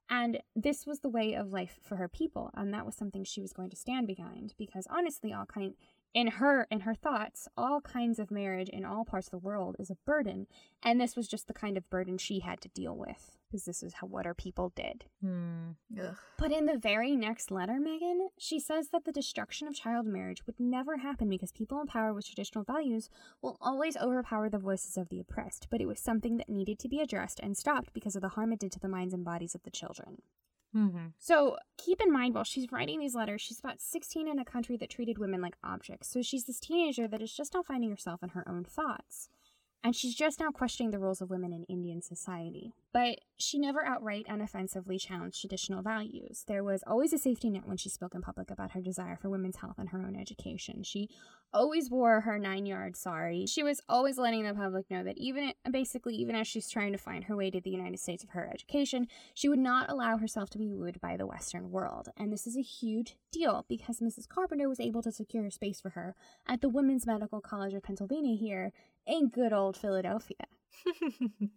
[0.10, 3.42] And this was the way of life for her people, and that was something she
[3.42, 5.74] was going to stand behind because honestly, all kind
[6.14, 9.76] in her in her thoughts, all kinds of marriage in all parts of the world
[9.80, 10.48] is a burden,
[10.84, 13.82] and this was just the kind of burden she had to deal with because this
[13.82, 15.06] is how what her people did.
[15.22, 15.72] Hmm.
[16.00, 16.16] Ugh.
[16.38, 20.46] But in the very next letter, Megan, she says that the destruction of child marriage
[20.46, 23.10] would never happen because people in power with traditional values
[23.42, 26.90] will always overpower the voices of the oppressed, but it was something that needed to
[26.90, 29.56] be addressed and stopped because of the harm it did to the minds and bodies
[29.56, 30.22] of the children.
[30.76, 31.08] Mm-hmm.
[31.18, 34.78] So keep in mind while she's writing these letters, she's about 16 in a country
[34.78, 36.10] that treated women like objects.
[36.10, 39.30] So she's this teenager that is just now finding herself in her own thoughts.
[39.84, 42.74] And she's just now questioning the roles of women in Indian society.
[42.94, 46.44] But she never outright and offensively challenged traditional values.
[46.48, 49.30] There was always a safety net when she spoke in public about her desire for
[49.30, 50.84] women's health and her own education.
[50.84, 51.10] She
[51.54, 53.46] always wore her nine yard sari.
[53.46, 56.98] She was always letting the public know that even basically, even as she's trying to
[56.98, 60.50] find her way to the United States of her education, she would not allow herself
[60.52, 62.10] to be wooed by the Western world.
[62.18, 64.28] And this is a huge deal because Mrs.
[64.28, 66.16] Carpenter was able to secure a space for her
[66.48, 68.74] at the Women's Medical College of Pennsylvania here
[69.08, 70.38] in good old Philadelphia.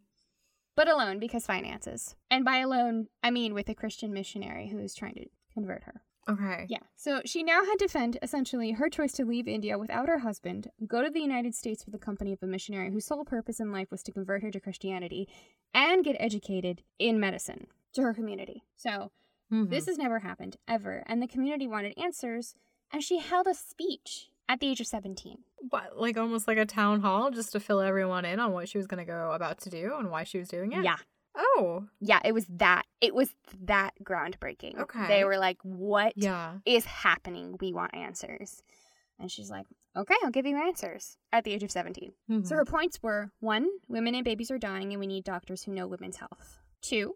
[0.76, 2.14] But alone because finances.
[2.30, 6.00] And by alone, I mean with a Christian missionary who is trying to convert her.
[6.28, 6.64] okay.
[6.68, 6.78] Yeah.
[6.96, 10.68] So she now had to defend essentially her choice to leave India without her husband,
[10.86, 13.72] go to the United States with the company of a missionary whose sole purpose in
[13.72, 15.28] life was to convert her to Christianity,
[15.74, 18.62] and get educated in medicine to her community.
[18.76, 19.10] So
[19.52, 19.68] Mhm.
[19.70, 22.54] this has never happened ever, and the community wanted answers,
[22.92, 25.38] and she held a speech at the age of 17.
[25.68, 28.78] What, like almost like a town hall just to fill everyone in on what she
[28.78, 30.82] was going to go about to do and why she was doing it?
[30.82, 30.96] Yeah.
[31.36, 32.86] Oh, Yeah, it was that.
[33.00, 33.32] It was
[33.62, 34.78] that groundbreaking.
[34.80, 35.06] Okay.
[35.06, 36.54] They were like, "What is yeah.
[36.66, 37.56] is happening?
[37.60, 38.62] We want answers."
[39.20, 42.12] And she's like, "Okay, I'll give you answers." At the age of 17.
[42.28, 42.50] So Mhm.
[42.56, 45.86] her points were one, women and babies are dying and we need doctors who know
[45.86, 46.58] women's health.
[46.82, 47.14] Two,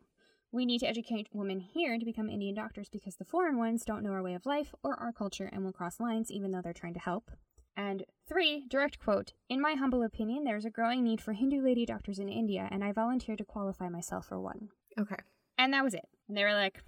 [0.54, 4.02] we need to educate women here to become Indian doctors because the foreign ones don't
[4.02, 6.72] know our way of life or our culture and will cross lines even though they're
[6.72, 7.30] trying to help.
[7.76, 11.84] And three, direct quote, in my humble opinion, there's a growing need for Hindu lady
[11.84, 14.68] doctors in India and I volunteered to qualify myself for one.
[14.98, 15.16] Okay.
[15.58, 16.08] And that was it.
[16.28, 16.82] And they were like,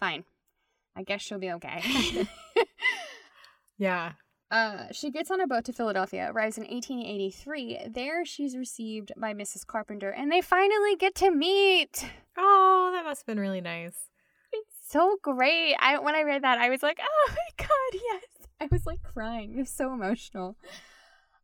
[0.00, 0.24] fine.
[0.96, 2.26] I guess she'll be okay.
[3.82, 4.12] Yeah.
[4.52, 7.88] Uh, she gets on a boat to Philadelphia, arrives in 1883.
[7.90, 9.66] There, she's received by Mrs.
[9.66, 12.04] Carpenter, and they finally get to meet.
[12.36, 14.10] Oh, that must have been really nice.
[14.52, 15.74] It's so great.
[15.80, 18.46] I when I read that, I was like, oh my god, yes.
[18.60, 19.54] I was like crying.
[19.54, 20.58] It was so emotional.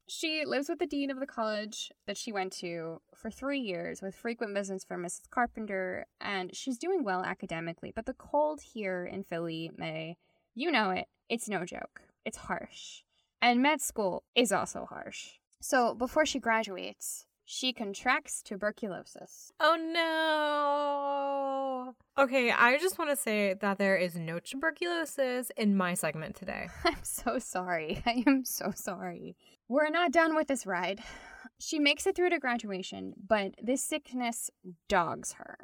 [0.07, 4.03] She lives with the dean of the college that she went to for three years
[4.03, 5.31] with frequent visits from Mrs.
[5.31, 7.91] Carpenter, and she's doing well academically.
[7.97, 10.19] But the cold here in Philly, May,
[10.55, 12.03] you know it, it's no joke.
[12.29, 13.05] It's harsh.
[13.41, 15.39] And med school is also harsh.
[15.63, 19.51] So before she graduates, she contracts tuberculosis.
[19.59, 19.79] Oh
[22.19, 22.23] no.
[22.23, 26.69] Okay, I just want to say that there is no tuberculosis in my segment today.
[26.85, 28.03] I'm so sorry.
[28.07, 29.35] I am so sorry.
[29.67, 31.01] We're not done with this ride.
[31.59, 34.51] She makes it through to graduation, but this sickness
[34.87, 35.57] dogs her.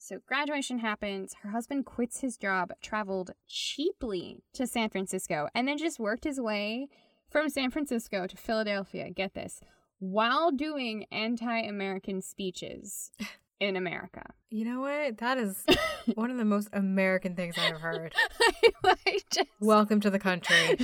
[0.00, 1.34] So, graduation happens.
[1.42, 6.40] Her husband quits his job, traveled cheaply to San Francisco, and then just worked his
[6.40, 6.88] way
[7.28, 9.10] from San Francisco to Philadelphia.
[9.10, 9.60] Get this
[9.98, 13.10] while doing anti American speeches
[13.60, 14.22] in America.
[14.50, 15.18] You know what?
[15.18, 15.64] That is
[16.14, 18.14] one of the most American things I've heard.
[18.84, 19.48] I just...
[19.60, 20.78] Welcome to the country.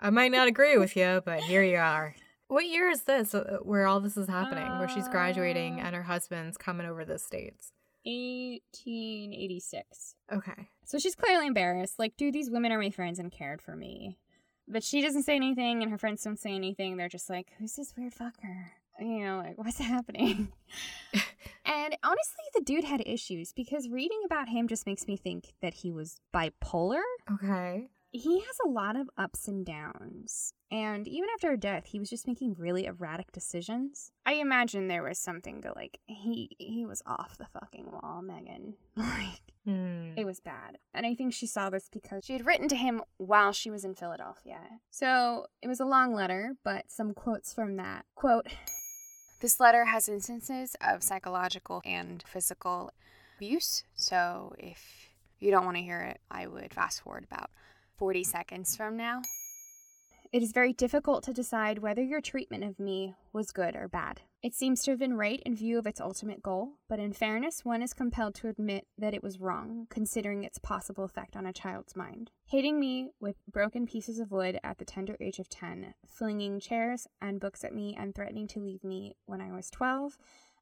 [0.00, 2.16] I might not agree with you, but here you are.
[2.48, 4.66] What year is this uh, where all this is happening?
[4.78, 7.72] where she's graduating Uh, and her husband's coming over the States?
[8.04, 10.14] 1886.
[10.32, 10.68] Okay.
[10.84, 11.98] So she's clearly embarrassed.
[11.98, 14.18] Like, dude, these women are my friends and cared for me.
[14.68, 16.96] But she doesn't say anything, and her friends don't say anything.
[16.96, 18.66] They're just like, who's this weird fucker?
[18.98, 20.52] You know, like, what's happening?
[21.64, 25.74] and honestly, the dude had issues because reading about him just makes me think that
[25.74, 27.02] he was bipolar.
[27.32, 27.88] Okay.
[28.12, 30.52] He has a lot of ups and downs.
[30.70, 34.10] And even after her death, he was just making really erratic decisions.
[34.24, 38.74] I imagine there was something to like he he was off the fucking wall, Megan.
[38.96, 40.12] Like Hmm.
[40.16, 40.78] it was bad.
[40.94, 43.84] And I think she saw this because she had written to him while she was
[43.84, 44.60] in Philadelphia.
[44.90, 48.04] So it was a long letter, but some quotes from that.
[48.14, 48.46] Quote
[49.40, 52.92] This letter has instances of psychological and physical
[53.36, 53.82] abuse.
[53.96, 55.08] So if
[55.40, 57.50] you don't want to hear it, I would fast forward about
[57.96, 59.22] 40 seconds from now.
[60.32, 64.22] It is very difficult to decide whether your treatment of me was good or bad.
[64.42, 67.64] It seems to have been right in view of its ultimate goal, but in fairness,
[67.64, 71.52] one is compelled to admit that it was wrong, considering its possible effect on a
[71.52, 72.30] child's mind.
[72.46, 77.06] Hating me with broken pieces of wood at the tender age of 10, flinging chairs
[77.20, 80.18] and books at me and threatening to leave me when I was 12,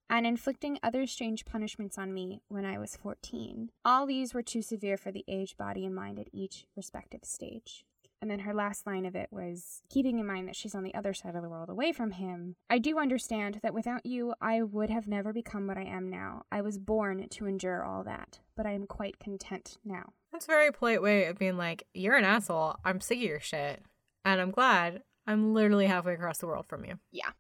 [0.09, 3.71] and inflicting other strange punishments on me when I was 14.
[3.85, 7.85] All these were too severe for the age, body, and mind at each respective stage.
[8.23, 10.95] And then her last line of it was keeping in mind that she's on the
[10.95, 12.57] other side of the world away from him.
[12.71, 16.45] I do understand that without you, I would have never become what I am now.
[16.51, 20.15] I was born to endure all that, but I am quite content now.
[20.33, 22.77] That's a very polite way of being like, you're an asshole.
[22.83, 23.83] I'm sick of your shit.
[24.25, 26.99] And I'm glad I'm literally halfway across the world from you.
[27.13, 27.33] Yeah.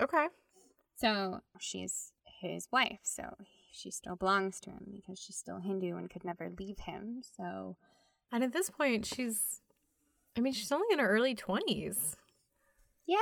[0.00, 0.26] Okay.
[0.96, 3.36] So she's his wife, so
[3.70, 7.22] she still belongs to him because she's still Hindu and could never leave him.
[7.36, 7.76] So
[8.32, 9.60] And at this point, she's,
[10.36, 12.16] I mean, she's only in her early 20s.
[13.06, 13.18] yeah,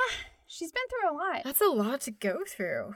[0.47, 1.43] she's been through a lot.
[1.45, 2.95] That's a lot to go through.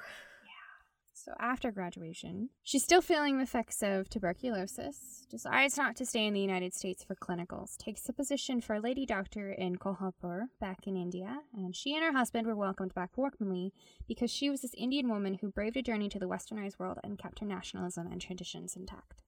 [1.28, 6.32] So after graduation, she's still feeling the effects of tuberculosis, decides not to stay in
[6.32, 10.86] the United States for clinicals, takes a position for a lady doctor in Kolhapur back
[10.86, 13.74] in India, and she and her husband were welcomed back warmly
[14.06, 17.18] because she was this Indian woman who braved a journey to the westernized world and
[17.18, 19.20] kept her nationalism and traditions intact.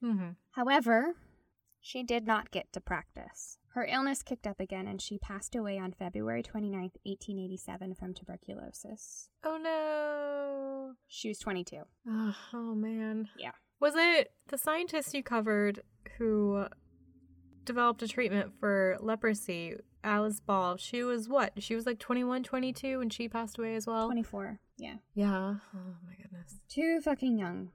[0.00, 0.30] Mm-hmm.
[0.52, 1.16] However,
[1.80, 3.58] she did not get to practice.
[3.78, 9.28] Her illness kicked up again and she passed away on February 29th, 1887 from tuberculosis.
[9.44, 10.94] Oh no.
[11.06, 11.82] She was 22.
[12.08, 13.28] Oh, oh man.
[13.38, 13.52] Yeah.
[13.78, 15.82] Was it the scientist you covered
[16.16, 16.66] who
[17.64, 20.76] developed a treatment for leprosy, Alice Ball?
[20.76, 21.52] She was what?
[21.62, 24.06] She was like 21, 22 when she passed away as well?
[24.06, 24.58] 24.
[24.76, 24.94] Yeah.
[25.14, 25.54] Yeah.
[25.72, 26.58] Oh my goodness.
[26.68, 27.70] Too fucking young.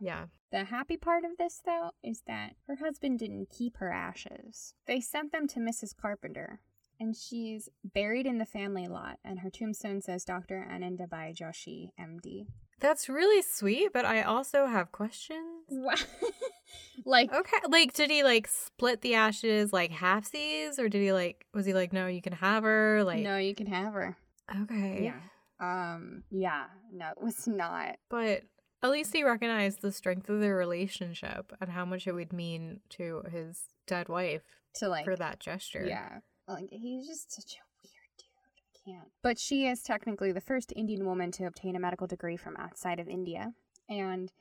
[0.00, 0.24] Yeah.
[0.50, 4.72] The happy part of this, though, is that her husband didn't keep her ashes.
[4.86, 5.94] They sent them to Mrs.
[5.94, 6.60] Carpenter,
[6.98, 10.66] and she's buried in the family lot, and her tombstone says Dr.
[10.70, 12.46] Anandibai Joshi, MD.
[12.80, 15.66] That's really sweet, but I also have questions.
[17.04, 17.56] like, Okay.
[17.68, 20.78] Like, did he like split the ashes like halfsies?
[20.78, 23.02] Or did he like, was he like, no, you can have her?
[23.04, 24.16] Like, no, you can have her.
[24.62, 25.02] okay.
[25.04, 25.20] Yeah.
[25.60, 27.96] Um, yeah, no, it was not.
[28.08, 28.42] But
[28.82, 32.80] at least he recognized the strength of their relationship and how much it would mean
[32.90, 34.42] to his dead wife
[34.76, 35.84] To like, for that gesture.
[35.86, 36.18] yeah.
[36.46, 38.28] Like, he's just such a weird dude.
[38.96, 39.12] I can't.
[39.22, 42.98] But she is technically the first Indian woman to obtain a medical degree from outside
[43.00, 43.52] of India.
[43.88, 44.32] And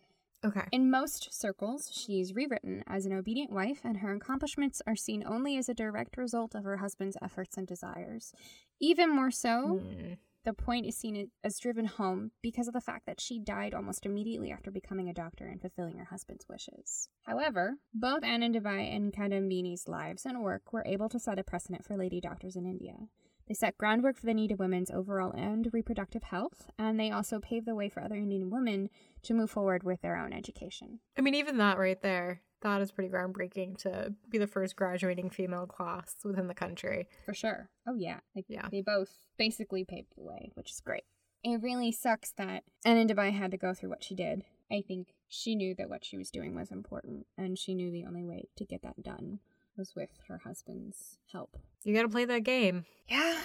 [0.45, 0.65] Okay.
[0.71, 5.57] In most circles, she's rewritten as an obedient wife, and her accomplishments are seen only
[5.57, 8.33] as a direct result of her husband's efforts and desires.
[8.79, 10.17] Even more so, Mm.
[10.47, 14.05] The point is seen as driven home because of the fact that she died almost
[14.05, 17.09] immediately after becoming a doctor and fulfilling her husband's wishes.
[17.23, 21.97] However, both Anandibai and Kadambini's lives and work were able to set a precedent for
[21.97, 23.09] lady doctors in India.
[23.49, 27.41] They set groundwork for the need of women's overall and reproductive health, and they also
[27.41, 28.89] paved the way for other Indian women
[29.23, 31.01] to move forward with their own education.
[31.17, 35.29] I mean, even that right there, that is pretty groundbreaking to be the first graduating
[35.29, 37.07] female class within the country.
[37.25, 37.69] For sure.
[37.87, 38.19] Oh, yeah.
[38.35, 38.67] Like, Yeah.
[38.71, 41.03] They both basically paved the way, which is great.
[41.43, 44.43] It really sucks that Anandibai had to go through what she did.
[44.71, 48.05] I think she knew that what she was doing was important, and she knew the
[48.05, 49.39] only way to get that done
[49.77, 51.57] was with her husband's help.
[51.83, 52.85] You gotta play that game.
[53.07, 53.39] Yeah.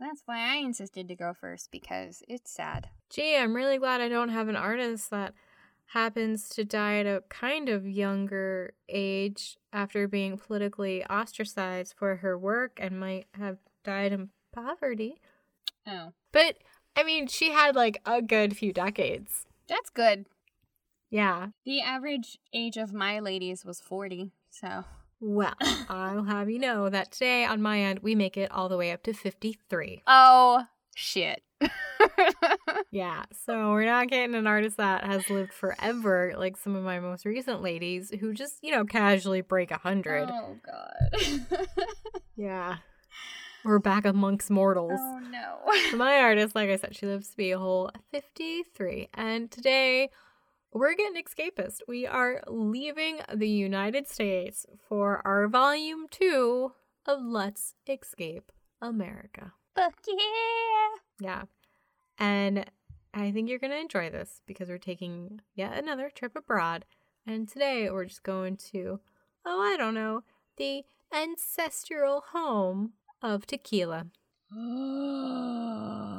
[0.00, 2.88] That's why I insisted to go first, because it's sad.
[3.10, 5.34] Gee, I'm really glad I don't have an artist that
[5.86, 12.36] happens to die at a kind of younger age after being politically ostracized for her
[12.36, 15.20] work and might have died in poverty.
[15.86, 16.12] Oh.
[16.32, 16.58] But
[16.96, 19.46] I mean, she had like a good few decades.
[19.68, 20.26] That's good.
[21.10, 21.48] Yeah.
[21.64, 24.84] The average age of my ladies was 40, so.
[25.20, 25.54] Well,
[25.88, 28.90] I'll have you know that today on my end, we make it all the way
[28.90, 30.02] up to 53.
[30.06, 30.64] Oh,
[30.94, 31.42] shit.
[32.90, 36.98] Yeah, so we're not getting an artist that has lived forever like some of my
[37.00, 40.30] most recent ladies who just, you know, casually break a 100.
[40.30, 41.66] Oh, God.
[42.36, 42.76] Yeah.
[43.64, 44.92] We're back amongst mortals.
[45.02, 45.96] oh, no.
[45.96, 49.08] My artist, like I said, she lives to be a whole 53.
[49.14, 50.10] And today
[50.72, 51.80] we're getting escapist.
[51.88, 56.72] We are leaving the United States for our volume two
[57.06, 59.52] of Let's Escape America.
[59.74, 60.88] Fuck yeah.
[61.20, 61.42] Yeah.
[62.18, 62.64] And
[63.14, 66.84] I think you're going to enjoy this because we're taking yet another trip abroad.
[67.26, 69.00] And today we're just going to,
[69.44, 70.22] oh, I don't know,
[70.56, 72.92] the ancestral home
[73.22, 74.06] of tequila.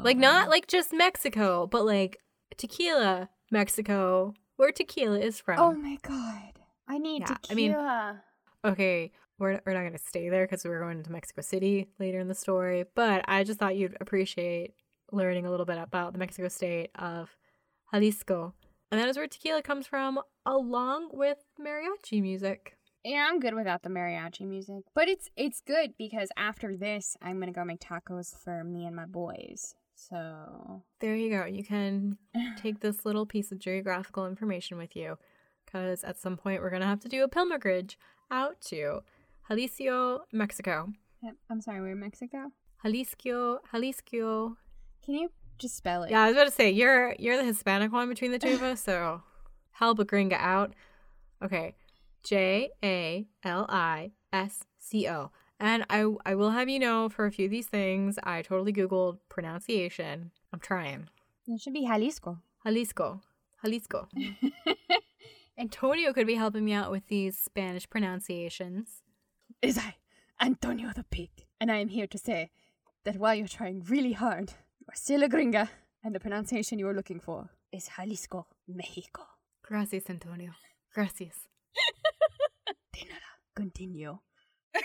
[0.03, 2.17] Like, not like just Mexico, but like
[2.57, 5.59] tequila, Mexico, where tequila is from.
[5.59, 6.53] Oh my god.
[6.87, 8.23] I need Yeah, I mean- tequila.
[8.65, 12.19] Okay, we're, we're not going to stay there because we're going to Mexico City later
[12.19, 14.73] in the story, but I just thought you'd appreciate
[15.11, 17.35] learning a little bit about the Mexico state of
[17.93, 18.53] Jalisco.
[18.91, 22.77] And that is where tequila comes from, along with mariachi music.
[23.03, 27.39] yeah, I'm good without the mariachi music, but it's it's good because after this, I'm
[27.39, 29.75] gonna go make tacos for me and my boys.
[29.95, 31.45] So There you go.
[31.45, 32.17] You can
[32.57, 35.17] take this little piece of geographical information with you
[35.65, 37.97] because at some point we're going to have to do a pilgrimage
[38.29, 39.01] out to
[39.49, 40.93] Jalisco, Mexico.
[41.23, 42.51] Yep, I'm sorry, we're in Mexico.
[42.83, 44.57] Jalisco, Jalisco.
[45.07, 46.11] Can you just spell it?
[46.11, 48.61] Yeah, I was about to say you're you're the Hispanic one between the two of
[48.61, 49.21] us, so
[49.71, 50.73] help a gringa out.
[51.41, 51.75] Okay,
[52.23, 55.31] J A L I S C O.
[55.61, 58.73] And I I will have you know for a few of these things, I totally
[58.73, 60.31] googled pronunciation.
[60.51, 61.07] I'm trying.
[61.47, 62.39] It should be Jalisco.
[62.65, 63.21] Jalisco,
[63.63, 64.09] Jalisco.
[65.57, 69.03] Antonio could be helping me out with these Spanish pronunciations.
[69.61, 69.95] Is I,
[70.41, 71.29] Antonio the Pig,
[71.61, 72.51] and I am here to say
[73.05, 74.53] that while you're trying really hard,
[74.87, 75.67] you are still a gringa,
[76.03, 79.23] and the pronunciation you are looking for is Jalisco, Mexico.
[79.63, 80.51] Gracias, Antonio.
[80.93, 81.47] Gracias.
[82.93, 83.21] De nada.
[83.55, 84.19] Continue.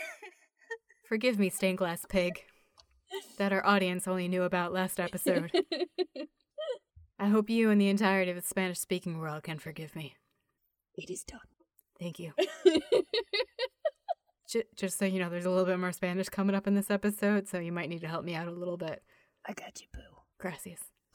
[1.09, 2.43] Forgive me, stained glass pig,
[3.39, 5.51] that our audience only knew about last episode.
[7.19, 10.17] I hope you and the entirety of the Spanish speaking world can forgive me.
[10.97, 11.41] it is done.
[12.01, 12.33] Thank you.
[14.49, 16.91] J- just so you know, there's a little bit more Spanish coming up in this
[16.91, 19.03] episode, so you might need to help me out a little bit.
[19.47, 20.01] I got you, boo.
[20.39, 20.81] Gracias.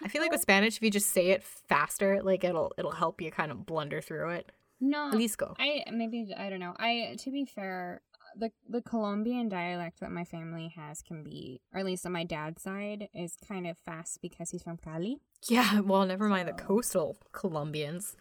[0.00, 3.20] I feel like with Spanish, if you just say it faster, like it'll it'll help
[3.20, 4.52] you kind of blunder through it.
[4.80, 5.56] No, Jalisco.
[5.58, 6.74] I maybe I don't know.
[6.78, 8.02] I to be fair,
[8.36, 12.24] the the Colombian dialect that my family has can be, or at least on my
[12.24, 15.18] dad's side, is kind of fast because he's from Cali.
[15.48, 18.16] Yeah, well, never mind the coastal Colombians.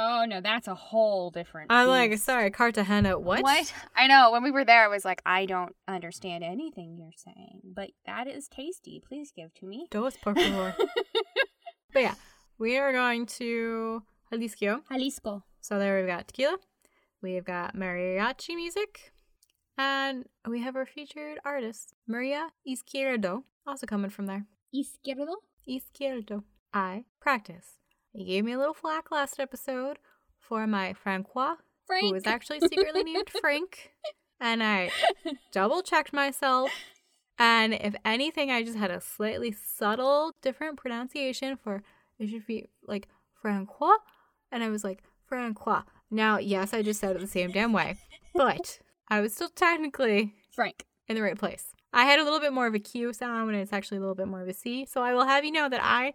[0.00, 1.72] Oh no, that's a whole different.
[1.72, 3.42] I'm like, sorry, Cartagena, what?
[3.42, 3.74] What?
[3.96, 4.30] I know.
[4.30, 8.28] When we were there, I was like, I don't understand anything you're saying, but that
[8.28, 9.02] is tasty.
[9.04, 9.88] Please give to me.
[9.90, 10.72] Dos, por favor.
[11.92, 12.14] but yeah,
[12.58, 14.82] we are going to Jalisco.
[14.88, 15.42] Jalisco.
[15.62, 16.58] So there we've got tequila,
[17.20, 19.12] we've got mariachi music,
[19.76, 24.46] and we have our featured artist, Maria Izquierdo, also coming from there.
[24.72, 25.34] Izquierdo.
[25.68, 26.44] Izquierdo.
[26.72, 27.77] I practice.
[28.18, 29.98] He gave me a little flack last episode
[30.40, 31.54] for my Francois,
[31.86, 32.06] Frank.
[32.06, 33.92] who was actually secretly named Frank.
[34.40, 34.90] And I
[35.52, 36.70] double checked myself
[37.38, 41.82] And if anything, I just had a slightly subtle different pronunciation for
[42.18, 43.06] it should be like
[43.40, 43.98] Francois.
[44.50, 45.82] And I was like, Francois.
[46.10, 47.96] Now, yes, I just said it the same damn way,
[48.34, 50.86] but I was still technically Frank.
[51.06, 51.66] in the right place.
[51.92, 54.14] I had a little bit more of a Q sound and it's actually a little
[54.16, 54.84] bit more of a C.
[54.86, 56.14] So I will have you know that I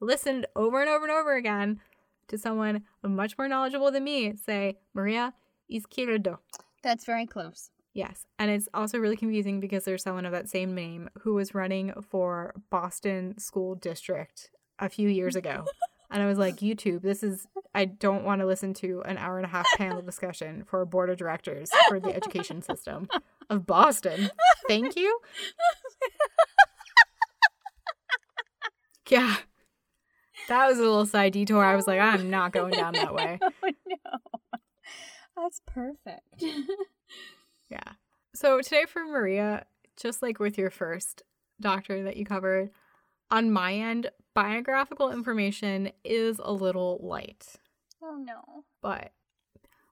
[0.00, 1.80] listened over and over and over again
[2.28, 5.34] to someone much more knowledgeable than me say Maria
[5.72, 6.38] Izquierdo.
[6.82, 7.70] That's very close.
[7.94, 8.26] Yes.
[8.38, 11.92] And it's also really confusing because there's someone of that same name who was running
[12.10, 15.64] for Boston School District a few years ago.
[16.10, 19.38] and I was like, YouTube, this is, I don't want to listen to an hour
[19.38, 23.08] and a half panel discussion for a board of directors for the education system
[23.48, 24.30] of Boston.
[24.68, 25.18] Thank you.
[29.08, 29.36] Yeah.
[30.48, 31.64] That was a little side detour.
[31.64, 33.38] I was like, I'm not going down that way.
[33.62, 34.42] Oh no.
[35.36, 36.42] That's perfect.
[37.68, 37.94] Yeah.
[38.32, 39.66] So today for Maria,
[39.96, 41.22] just like with your first
[41.60, 42.70] doctor that you covered,
[43.28, 47.56] on my end, biographical information is a little light.
[48.02, 48.64] oh no.
[48.82, 49.10] But,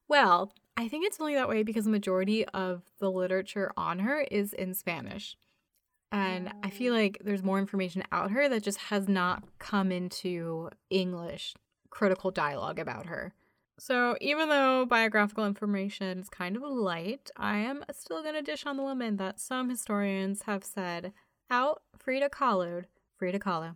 [0.07, 4.21] well, I think it's only that way because the majority of the literature on her
[4.21, 5.37] is in Spanish.
[6.15, 10.71] And I feel like there's more information out her that just has not come into
[10.89, 11.55] English
[11.91, 13.35] critical dialogue about her.
[13.81, 18.65] So even though biographical information is kind of light, I am still going to dish
[18.65, 21.13] on the woman that some historians have said
[21.51, 22.85] out Frida Kahlo.
[23.19, 23.75] Frida Kahlo.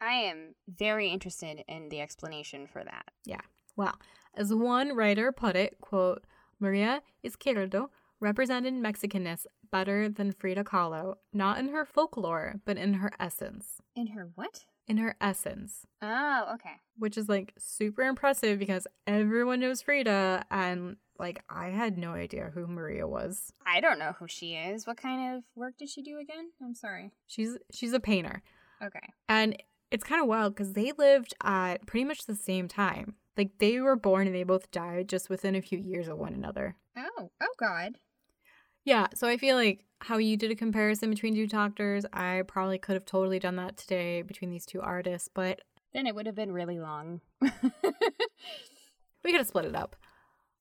[0.00, 3.10] I am very interested in the explanation for that.
[3.24, 3.40] Yeah.
[3.74, 3.96] Well,
[4.36, 6.22] as one writer put it, quote,
[6.60, 7.88] Maria Izquierdo
[8.20, 13.80] represented Mexicanness better than Frida Kahlo, not in her folklore, but in her essence.
[13.94, 14.64] In her what?
[14.86, 15.86] In her essence.
[16.02, 16.76] Oh, okay.
[16.98, 22.50] Which is like super impressive because everyone knows Frida and like I had no idea
[22.52, 23.52] who Maria was.
[23.64, 24.86] I don't know who she is.
[24.86, 26.50] What kind of work did she do again?
[26.62, 27.12] I'm sorry.
[27.26, 28.42] She's she's a painter.
[28.82, 29.12] Okay.
[29.28, 33.14] And it's kind of wild because they lived at pretty much the same time.
[33.36, 36.34] Like they were born and they both died just within a few years of one
[36.34, 36.76] another.
[36.96, 37.96] Oh, oh God.
[38.90, 42.76] Yeah, so I feel like how you did a comparison between two doctors, I probably
[42.76, 45.60] could have totally done that today between these two artists, but
[45.94, 47.20] Then it would have been really long.
[47.40, 47.50] we
[49.22, 49.94] could have split it up.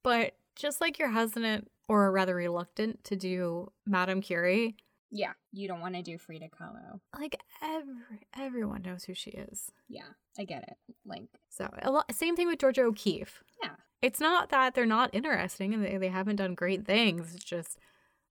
[0.04, 4.76] But just like you're hesitant or rather reluctant to do Madame Curie,
[5.10, 7.00] yeah, you don't want to do Frida Kahlo.
[7.20, 9.72] like every everyone knows who she is.
[9.88, 10.04] Yeah,
[10.38, 10.78] I get it.
[11.04, 13.42] Like, So lot, same thing with Georgia O'Keeffe.
[13.64, 13.72] Yeah.
[14.04, 17.34] It's not that they're not interesting and they, they haven't done great things.
[17.34, 17.80] It's just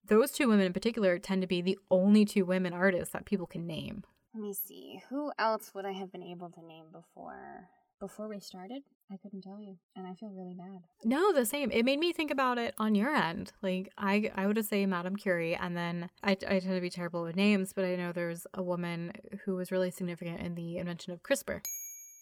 [0.09, 3.47] those two women in particular tend to be the only two women artists that people
[3.47, 4.03] can name.
[4.33, 5.01] let me see.
[5.09, 7.69] Who else would I have been able to name before?
[7.99, 8.81] Before we started?
[9.11, 9.75] I couldn't tell you.
[9.95, 10.79] And I feel really bad.
[11.03, 11.69] No, the same.
[11.71, 13.51] It made me think about it on your end.
[13.61, 16.89] Like I, I would have say Madame Curie, and then I, I tend to be
[16.89, 19.11] terrible with names, but I know there's a woman
[19.43, 21.59] who was really significant in the invention of CRISPR.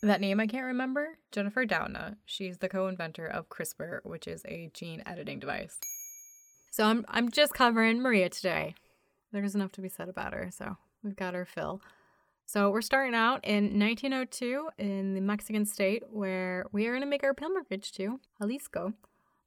[0.01, 1.17] That name I can't remember.
[1.31, 2.15] Jennifer Doudna.
[2.25, 5.77] She's the co-inventor of CRISPR, which is a gene editing device.
[6.77, 8.75] So I'm, I'm just covering Maria today.
[9.31, 11.81] There's enough to be said about her, so we've got our fill.
[12.45, 17.07] So we're starting out in 1902 in the Mexican state where we are going to
[17.07, 18.93] make our pilgrimage to Jalisco.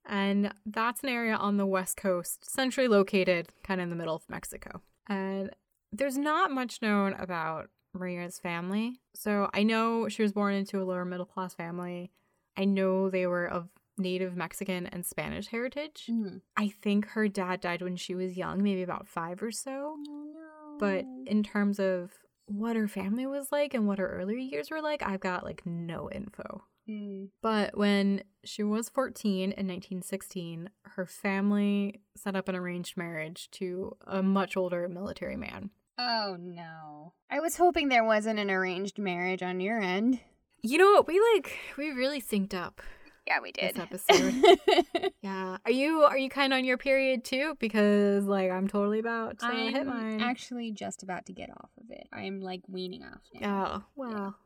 [0.05, 4.17] And that's an area on the west coast, centrally located, kind of in the middle
[4.17, 4.83] of Mexico.
[5.09, 5.51] And
[5.93, 8.99] there's not much known about Maria's family.
[9.15, 12.11] So I know she was born into a lower middle class family.
[12.57, 13.69] I know they were of
[14.01, 16.09] native Mexican and Spanish heritage.
[16.11, 16.41] Mm.
[16.57, 19.97] I think her dad died when she was young, maybe about five or so.
[19.97, 20.77] Oh, no.
[20.79, 22.13] But in terms of
[22.47, 25.63] what her family was like and what her earlier years were like, I've got like
[25.65, 26.65] no info.
[26.89, 27.29] Mm.
[27.43, 33.97] But when she was 14 in 1916, her family set up an arranged marriage to
[34.07, 35.71] a much older military man.
[35.99, 37.13] Oh, no.
[37.31, 40.21] I was hoping there wasn't an arranged marriage on your end.
[40.63, 41.07] You know what?
[41.07, 42.83] We like we really synced up
[43.31, 43.81] Yeah, we this did.
[43.81, 45.13] episode.
[45.23, 45.57] yeah.
[45.65, 47.57] Are you are you kind of on your period too?
[47.61, 50.21] Because like I'm totally about to I'm mine.
[50.21, 52.09] actually just about to get off of it.
[52.13, 53.67] I am like weaning off now.
[53.67, 54.37] oh well.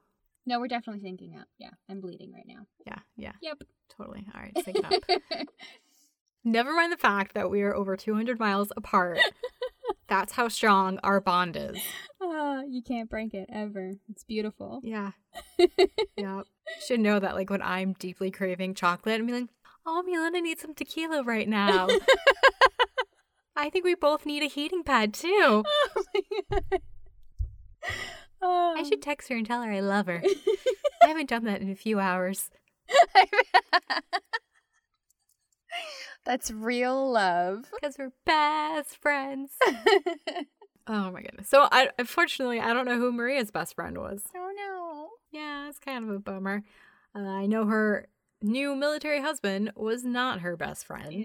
[0.44, 1.46] No, we're definitely thinking up.
[1.58, 2.66] Yeah, I'm bleeding right now.
[2.86, 2.98] Yeah.
[3.16, 3.32] Yeah.
[3.40, 3.62] Yep.
[3.96, 4.26] Totally.
[4.34, 4.52] All right.
[4.62, 4.92] Sync up.
[6.44, 9.18] Never mind the fact that we are over 200 miles apart.
[10.08, 11.78] That's how strong our bond is.
[12.22, 13.92] Ah, you can't break it ever.
[14.08, 14.80] It's beautiful.
[14.82, 15.12] Yeah.
[16.16, 16.42] yeah.
[16.86, 19.48] Should know that, like, when I'm deeply craving chocolate, I'm like,
[19.86, 21.88] oh, Milan, I need some tequila right now.
[23.56, 25.64] I think we both need a heating pad, too.
[28.42, 28.70] oh.
[28.72, 30.22] Um, I should text her and tell her I love her.
[31.02, 32.50] I haven't done that in a few hours.
[36.24, 37.66] That's real love.
[37.80, 39.52] Because we're best friends.
[40.86, 41.48] Oh my goodness.
[41.48, 44.22] So, I unfortunately, I don't know who Maria's best friend was.
[44.36, 45.08] Oh no.
[45.30, 46.62] Yeah, it's kind of a bummer.
[47.16, 48.08] Uh, I know her
[48.42, 51.24] new military husband was not her best friend.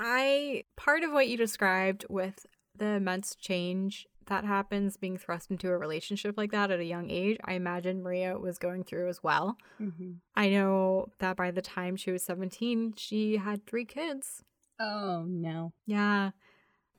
[0.00, 2.44] I part of what you described with
[2.76, 7.10] the immense change that happens being thrust into a relationship like that at a young
[7.10, 9.56] age, I imagine Maria was going through as well.
[9.80, 10.12] Mm-hmm.
[10.34, 14.42] I know that by the time she was 17, she had three kids.
[14.80, 15.72] Oh no.
[15.86, 16.30] Yeah.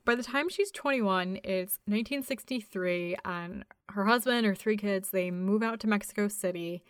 [0.06, 5.64] By the time she's 21, it's 1963, and her husband, or three kids, they move
[5.64, 6.84] out to Mexico City.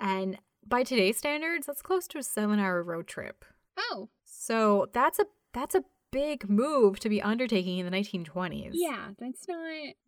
[0.00, 3.44] And by today's standards, that's close to a seven hour road trip.
[3.76, 4.10] Oh.
[4.24, 8.70] So that's a that's a big move to be undertaking in the 1920s.
[8.72, 9.58] Yeah, that's not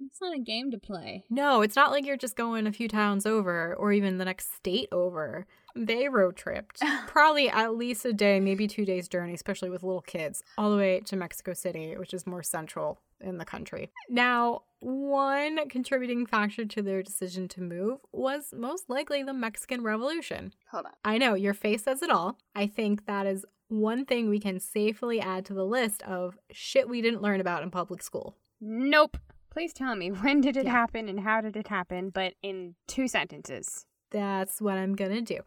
[0.00, 1.24] it's not a game to play.
[1.30, 4.54] No, it's not like you're just going a few towns over or even the next
[4.54, 5.46] state over.
[5.76, 6.82] They road tripped.
[7.06, 10.76] Probably at least a day, maybe two days journey, especially with little kids, all the
[10.76, 13.90] way to Mexico City, which is more central in the country.
[14.08, 20.54] Now, one contributing factor to their decision to move was most likely the Mexican Revolution.
[20.70, 20.92] Hold on.
[21.04, 22.38] I know your face says it all.
[22.54, 26.88] I think that is one thing we can safely add to the list of shit
[26.88, 28.36] we didn't learn about in public school.
[28.60, 29.16] Nope.
[29.50, 30.72] Please tell me when did it Yeah.
[30.72, 33.86] happen and how did it happen, but in two sentences.
[34.10, 35.40] That's what I'm going to do.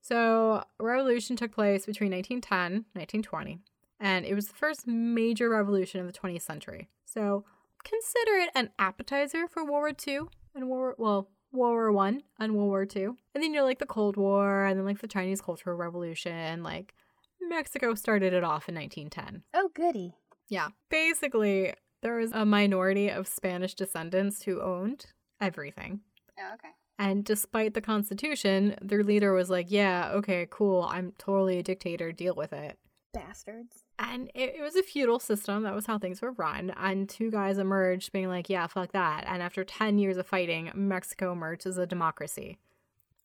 [0.00, 3.58] So, revolution took place between 1910 1920,
[3.98, 6.88] and it was the first major revolution of the 20th century.
[7.04, 7.44] So,
[7.82, 12.54] consider it an appetizer for World War II and World well, World War One and
[12.54, 15.40] World War Two, and then you're like the Cold War, and then like the Chinese
[15.40, 16.62] Cultural Revolution.
[16.62, 16.94] Like
[17.40, 19.42] Mexico started it off in 1910.
[19.54, 20.14] Oh, goody.
[20.48, 20.68] Yeah.
[20.90, 25.06] Basically, there was a minority of Spanish descendants who owned
[25.40, 26.00] everything.
[26.38, 26.68] Oh, okay.
[26.98, 30.82] And despite the Constitution, their leader was like, Yeah, okay, cool.
[30.90, 32.12] I'm totally a dictator.
[32.12, 32.78] Deal with it.
[33.12, 33.84] Bastards.
[33.98, 35.62] And it, it was a feudal system.
[35.62, 36.72] That was how things were run.
[36.76, 39.24] And two guys emerged being like, Yeah, fuck that.
[39.26, 42.58] And after 10 years of fighting, Mexico emerged as a democracy.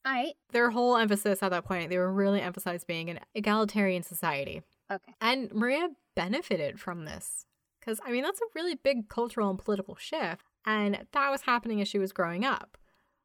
[0.04, 0.34] I.
[0.52, 4.62] Their whole emphasis at that point, they were really emphasized being an egalitarian society.
[4.92, 5.14] Okay.
[5.22, 7.46] And Maria benefited from this.
[7.80, 10.46] Because, I mean, that's a really big cultural and political shift.
[10.66, 12.78] And that was happening as she was growing up.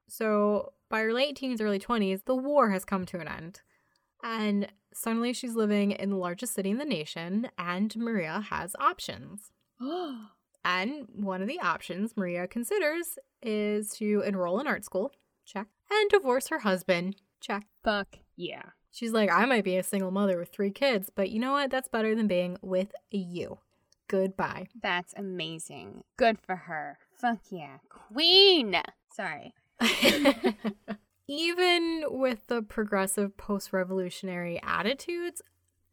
[0.09, 3.61] So, by her late teens, early 20s, the war has come to an end.
[4.22, 9.51] And suddenly she's living in the largest city in the nation, and Maria has options.
[10.68, 15.12] And one of the options Maria considers is to enroll in art school,
[15.47, 17.66] check, and divorce her husband, check.
[17.82, 18.62] Fuck yeah.
[18.90, 21.70] She's like, I might be a single mother with three kids, but you know what?
[21.70, 23.59] That's better than being with you.
[24.09, 24.68] Goodbye.
[24.80, 26.05] That's amazing.
[26.16, 26.99] Good for her.
[27.18, 27.78] Fuck yeah.
[27.88, 28.76] Queen.
[29.12, 29.53] Sorry.
[31.28, 35.42] Even with the progressive post revolutionary attitudes,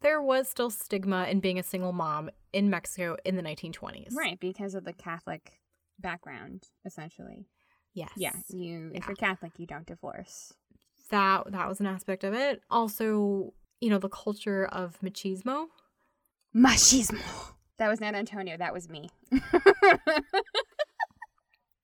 [0.00, 4.14] there was still stigma in being a single mom in Mexico in the 1920s.
[4.14, 5.60] Right, because of the Catholic
[5.98, 7.46] background, essentially.
[7.94, 8.10] Yes.
[8.16, 10.52] Yeah, you if you're Catholic, you don't divorce.
[11.10, 12.60] That that was an aspect of it.
[12.70, 15.66] Also, you know, the culture of machismo.
[16.54, 17.52] Machismo.
[17.78, 18.56] That was not Antonio.
[18.56, 19.10] That was me.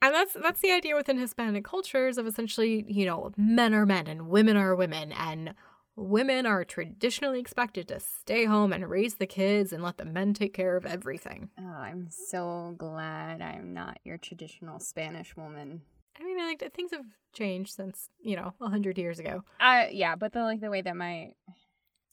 [0.02, 4.06] And that's that's the idea within Hispanic cultures of essentially, you know, men are men
[4.06, 5.54] and women are women and
[5.94, 10.32] women are traditionally expected to stay home and raise the kids and let the men
[10.32, 11.50] take care of everything.
[11.58, 15.82] oh, I'm so glad I'm not your traditional Spanish woman.
[16.20, 19.42] I mean, like things have changed since, you know, a 100 years ago.
[19.58, 21.32] Uh yeah, but the like the way that my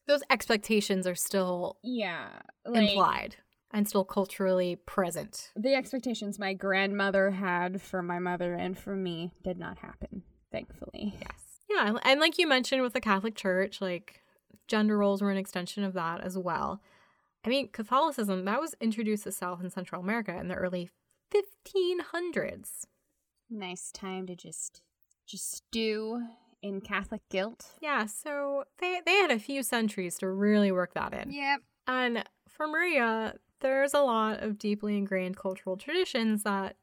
[0.08, 2.30] Those expectations are still yeah,
[2.66, 3.36] like, implied
[3.72, 5.52] and still culturally present.
[5.58, 11.14] the expectations my grandmother had for my mother and for me did not happen, thankfully.
[11.20, 11.60] Yes.
[11.70, 14.24] Yeah, and- and like you mentioned with the Catholic Church, like
[14.68, 16.82] gender roles were an extension of that as well.
[17.46, 20.90] I mean, Catholicism that was introduced to South and Central America in the early
[21.34, 22.86] 1500s.
[23.50, 24.82] Nice time to just
[25.26, 26.24] just stew
[26.62, 27.66] in Catholic guilt.
[27.82, 31.32] Yeah, so they they had a few centuries to really work that in.
[31.32, 31.62] Yep.
[31.88, 36.76] And for Maria, there's a lot of deeply ingrained cultural traditions that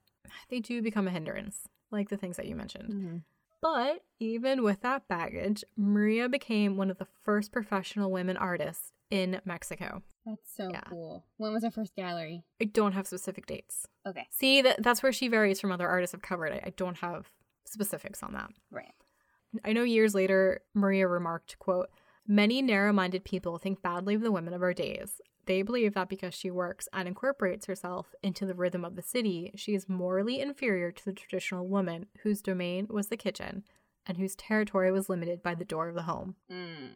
[0.49, 2.93] they do become a hindrance, like the things that you mentioned.
[2.93, 3.17] Mm-hmm.
[3.61, 9.41] But even with that baggage, Maria became one of the first professional women artists in
[9.45, 10.03] Mexico.
[10.27, 10.81] That's so Yeah.
[10.89, 11.25] cool.
[11.37, 12.45] When was her first gallery?
[12.61, 13.87] I don't have specific dates.
[14.07, 14.27] Okay.
[14.31, 16.53] See, that that's where she varies from other artists I've covered.
[16.53, 17.31] I, I don't have
[17.66, 18.51] specifics on that.
[18.70, 18.93] Right.
[19.64, 21.89] I know years later, Maria remarked, quote,
[22.27, 25.20] Many narrow-minded people think badly of the women of our days.
[25.47, 29.53] They believe that because she works and incorporates herself into the rhythm of the city,
[29.57, 33.62] she is morally inferior to the traditional woman whose domain was the kitchen
[34.07, 36.37] and whose territory was limited by the door of the home.
[36.51, 36.93] Mm.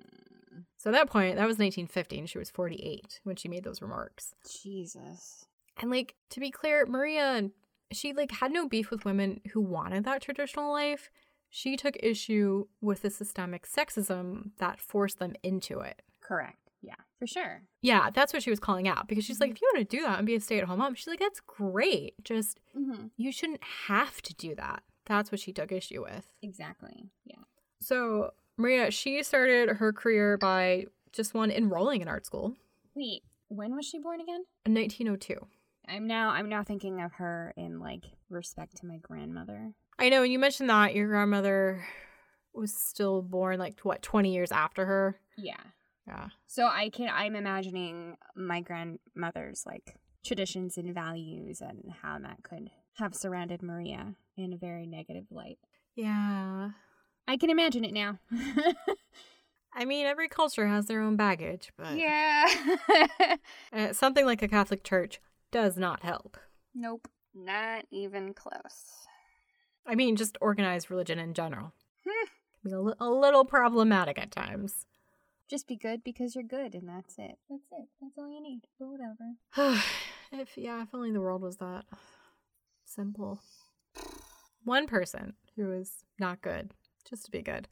[0.77, 3.83] So at that point, that was 1950, and she was 48 when she made those
[3.83, 4.35] remarks.
[4.63, 5.45] Jesus.
[5.81, 7.51] And like to be clear, Maria
[7.91, 11.11] she like had no beef with women who wanted that traditional life.
[11.51, 16.03] She took issue with the systemic sexism that forced them into it.
[16.21, 16.59] Correct.
[16.83, 17.63] Yeah, for sure.
[17.81, 20.03] Yeah, that's what she was calling out because she's like, if you want to do
[20.03, 22.15] that and be a stay at home mom, she's like, that's great.
[22.25, 23.07] Just Mm-hmm.
[23.17, 24.83] you shouldn't have to do that.
[25.07, 26.31] That's what she took issue with.
[26.43, 27.07] Exactly.
[27.25, 27.43] Yeah.
[27.81, 32.55] So, Maria, she started her career by just one enrolling in art school
[32.95, 34.45] Wait, when was she born again?
[34.67, 35.39] in 1902.
[35.89, 39.73] I'm now I'm now thinking of her in like respect to my grandmother.
[39.99, 41.85] I know, and you mentioned that your grandmother
[42.53, 45.19] was still born like what 20 years after her.
[45.37, 45.61] Yeah.
[46.07, 46.29] Yeah.
[46.47, 49.95] So I can I'm imagining my grandmother's like
[50.25, 55.59] traditions and values and how that could have surrounded Maria in a very negative light.
[55.95, 56.71] Yeah.
[57.29, 58.19] I can imagine it now.
[59.75, 62.49] I mean, every culture has their own baggage, but yeah.
[63.73, 65.21] uh, something like a Catholic church
[65.53, 66.37] does not help.
[66.75, 67.07] nope.
[67.35, 69.07] Not even close.
[69.87, 71.73] I mean, just organized religion in general.
[72.05, 72.27] Hmm.
[72.63, 74.87] Can be a, li- a little problematic at times.
[75.49, 77.39] Just be good because you're good and that's it.
[77.49, 77.89] That's it.
[78.01, 78.63] That's all you need.
[78.81, 79.81] But whatever.
[80.33, 81.85] if yeah, if only the world was that
[82.85, 83.41] simple.
[84.65, 86.73] One person who was not good,
[87.09, 87.69] just to be good,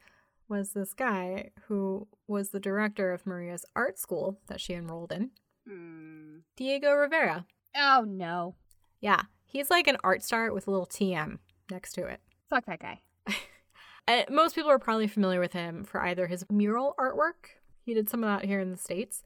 [0.49, 5.31] was this guy who was the director of Maria's art school that she enrolled in,
[5.69, 6.39] Hmm.
[6.57, 7.45] Diego Rivera.
[7.77, 8.55] Oh no.
[9.01, 11.39] Yeah, he's like an art star with a little TM
[11.71, 12.21] next to it.
[12.49, 13.01] Fuck that guy.
[14.31, 17.51] Most people are probably familiar with him for either his mural artwork,
[17.83, 19.23] he did some of that here in the States,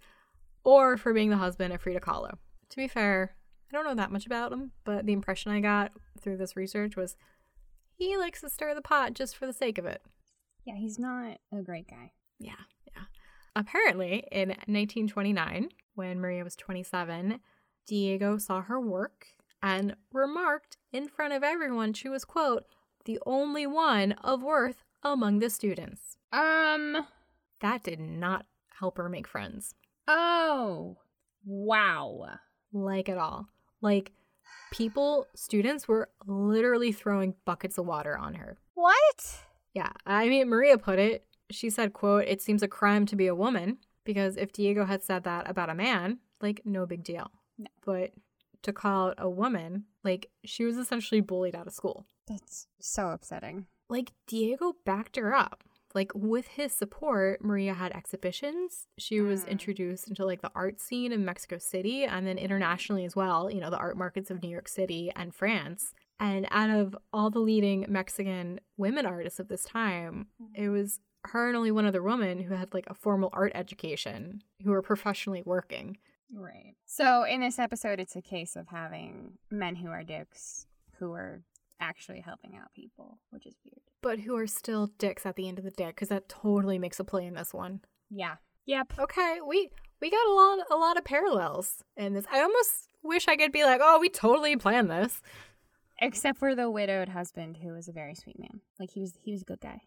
[0.65, 2.33] or for being the husband of Frida Kahlo.
[2.71, 3.35] To be fair,
[3.71, 6.97] I don't know that much about him, but the impression I got through this research
[6.97, 7.17] was
[8.01, 10.03] he likes to stir the pot just for the sake of it.
[10.65, 12.13] Yeah, he's not a great guy.
[12.39, 12.53] Yeah,
[12.87, 13.03] yeah.
[13.55, 17.41] Apparently, in 1929, when Maria was 27,
[17.87, 19.27] Diego saw her work
[19.63, 22.65] and remarked in front of everyone she was, quote,
[23.05, 26.17] the only one of worth among the students.
[26.33, 27.07] Um.
[27.61, 28.47] That did not
[28.79, 29.75] help her make friends,
[30.09, 30.97] Oh.
[31.45, 32.27] Wow.
[32.73, 33.49] like at all.
[33.83, 34.13] Like,
[34.71, 38.59] people, students were literally throwing buckets of water on her.
[38.75, 39.45] What?
[39.75, 41.25] Yeah, I mean, Maria put it.
[41.51, 45.03] She said, quote, it seems a crime to be a woman because if Diego had
[45.03, 47.31] said that about a man, like, no big deal.
[47.59, 47.67] No.
[47.85, 48.13] But
[48.63, 52.07] to call out a woman, like, she was essentially bullied out of school.
[52.29, 53.67] That's so upsetting.
[53.89, 55.65] Like, Diego backed her up.
[55.95, 58.87] Like, with his support, Maria had exhibitions.
[58.99, 59.49] She was Mm.
[59.49, 63.61] introduced into, like, the art scene in Mexico City and then internationally as well, you
[63.61, 65.95] know, the art markets of New York City and France.
[66.19, 71.49] And out of all the leading Mexican women artists of this time, it was her
[71.49, 75.43] and only one other woman who had, like, a formal art education, who were professionally
[75.45, 75.99] working.
[76.33, 76.77] Right.
[76.87, 80.67] So in this episode, it's a case of having men who are dicks
[80.99, 81.43] who are
[81.81, 83.81] actually helping out people, which is weird.
[84.03, 87.01] But who are still dicks at the end of the day, because that totally makes
[87.01, 87.81] a play in this one.
[88.11, 88.37] Yeah.
[88.67, 88.95] Yep.
[88.99, 89.71] Okay, we
[90.01, 92.25] we got a lot a lot of parallels in this.
[92.33, 95.21] I almost wish I could be like, oh, we totally planned this.
[96.03, 98.61] Except for the widowed husband, who was a very sweet man.
[98.79, 99.83] Like he was, he was a good guy.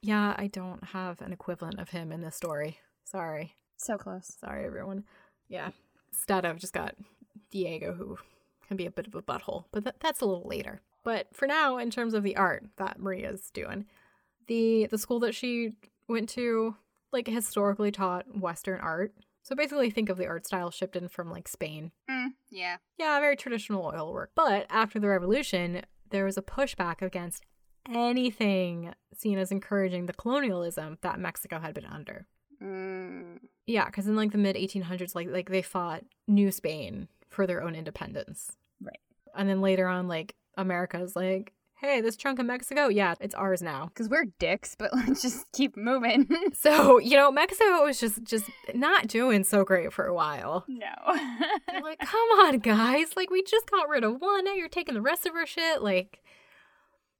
[0.00, 2.78] Yeah, I don't have an equivalent of him in this story.
[3.04, 4.36] Sorry, So close.
[4.40, 5.04] sorry, everyone.
[5.48, 5.70] Yeah,
[6.12, 6.96] instead I've just got
[7.52, 8.18] Diego, who
[8.66, 10.80] can be a bit of a butthole, but that, that's a little later.
[11.04, 13.86] But for now, in terms of the art that Maria's doing,
[14.46, 15.74] the the school that she
[16.08, 16.76] went to,
[17.12, 19.14] like historically taught Western art.
[19.42, 22.78] So basically, think of the art style shipped in from like Spain Mm, yeah.
[22.98, 24.30] Yeah, very traditional oil work.
[24.34, 27.44] But after the revolution, there was a pushback against
[27.92, 32.26] anything seen as encouraging the colonialism that Mexico had been under.
[32.62, 37.46] Mm, Yeah, because in like the mid 1800s, like like they fought New Spain for
[37.46, 38.52] their own independence.
[38.80, 39.00] Right.
[39.34, 43.60] And then later on, like America's like, hey, this chunk of Mexico, yeah, it's ours
[43.62, 43.86] now.
[43.86, 46.28] Because we're dicks, but let's just keep moving.
[46.54, 50.64] So you know, Mexico was just just not doing so great for a while.
[50.68, 50.86] no.
[51.82, 53.08] Like, come on, guys.
[53.16, 54.44] Like, we just got rid of one.
[54.44, 55.82] Now you're taking the rest of our shit.
[55.82, 56.22] Like,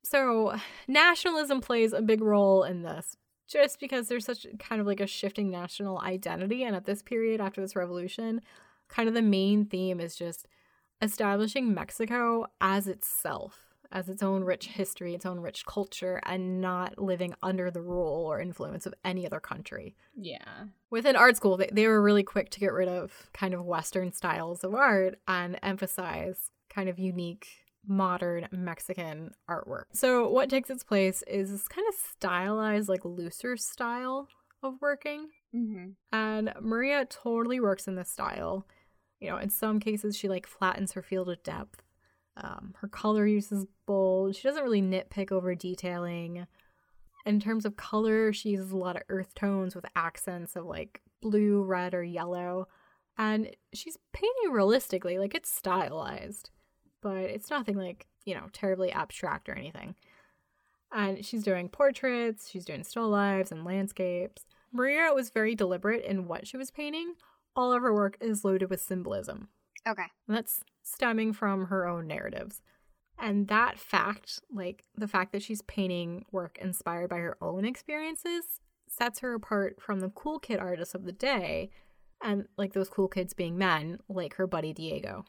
[0.03, 0.57] so
[0.89, 3.17] nationalism plays a big role in this
[3.47, 6.63] just because there's such kind of like a shifting national identity.
[6.63, 8.41] And at this period, after this revolution,
[8.89, 10.47] kind of the main theme is just
[11.03, 16.99] establishing Mexico as itself, as its own rich history, its own rich culture, and not
[16.99, 20.65] living under the rule or influence of any other country yeah.
[20.91, 24.13] within art school they, they were really quick to get rid of kind of western
[24.13, 27.47] styles of art and emphasize kind of unique
[27.87, 33.57] modern mexican artwork so what takes its place is this kind of stylized like looser
[33.57, 34.29] style
[34.63, 35.91] of working Mm-hmm.
[36.13, 38.67] and maria totally works in this style
[39.25, 41.83] you know in some cases she like flattens her field of depth
[42.37, 44.35] Um, her color use is bold.
[44.35, 46.47] She doesn't really nitpick over detailing.
[47.25, 51.01] In terms of color, she uses a lot of earth tones with accents of like
[51.23, 52.67] blue, red, or yellow.
[53.17, 56.51] And she's painting realistically, like it's stylized,
[57.01, 59.95] but it's nothing like, you know, terribly abstract or anything.
[60.93, 64.45] And she's doing portraits, she's doing still lives and landscapes.
[64.73, 67.15] Maria was very deliberate in what she was painting.
[67.57, 69.49] All of her work is loaded with symbolism.
[69.87, 70.07] Okay.
[70.27, 72.63] And that's stemming from her own narratives.
[73.19, 78.61] And that fact, like the fact that she's painting work inspired by her own experiences,
[78.89, 81.71] sets her apart from the cool kid artists of the day.
[82.23, 85.25] And like those cool kids being men, like her buddy Diego.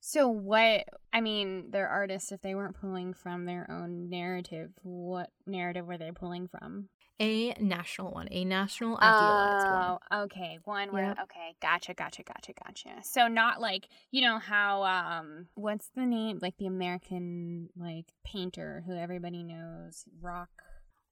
[0.00, 0.84] So what?
[1.12, 2.32] I mean, they're artists.
[2.32, 6.88] If they weren't pulling from their own narrative, what narrative were they pulling from?
[7.20, 9.98] A national one, a national idealized one.
[10.10, 10.58] Oh, okay.
[10.64, 11.18] One where Yep.
[11.24, 12.90] okay, gotcha, gotcha, gotcha, gotcha.
[13.02, 18.82] So not like you know how um what's the name like the American like painter
[18.86, 20.50] who everybody knows rock.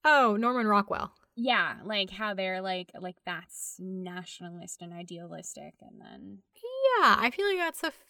[0.05, 1.13] Oh, Norman Rockwell.
[1.37, 7.47] Yeah, like how they're like like that's nationalist and idealistic, and then Yeah, I feel
[7.47, 8.05] like that's a f-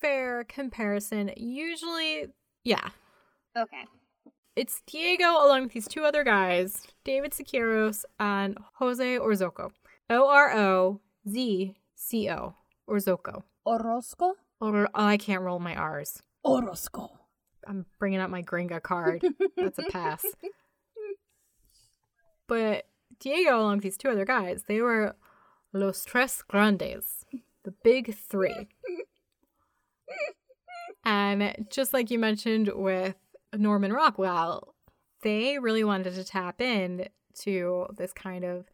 [0.00, 1.32] fair comparison.
[1.36, 2.26] Usually,
[2.62, 2.90] yeah,
[3.56, 3.84] okay,
[4.56, 9.70] it's Diego along with these two other guys, David Siqueiros and Jose Orzoco.
[10.08, 12.54] O R O Z C O.
[12.88, 13.42] Orzoco.
[13.66, 14.34] Orozco.
[14.60, 16.22] Or oh, I can't roll my R's.
[16.44, 17.10] Orozco.
[17.66, 19.22] I'm bringing up my Gringa card.
[19.56, 20.24] That's a pass.
[22.46, 22.86] But
[23.20, 25.16] Diego, along with these two other guys, they were
[25.72, 27.24] Los Tres Grandes,
[27.64, 28.68] the big three.
[31.06, 33.14] And just like you mentioned with
[33.54, 34.74] Norman Rockwell,
[35.22, 37.08] they really wanted to tap in
[37.40, 38.66] to this kind of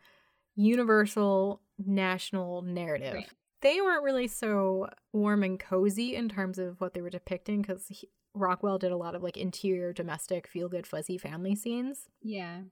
[0.55, 3.15] universal national narrative.
[3.15, 3.29] Right.
[3.61, 7.91] They weren't really so warm and cozy in terms of what they were depicting because
[8.35, 12.09] Rockwell did a lot of like interior, domestic, feel good, fuzzy family scenes.
[12.23, 12.63] Yeah.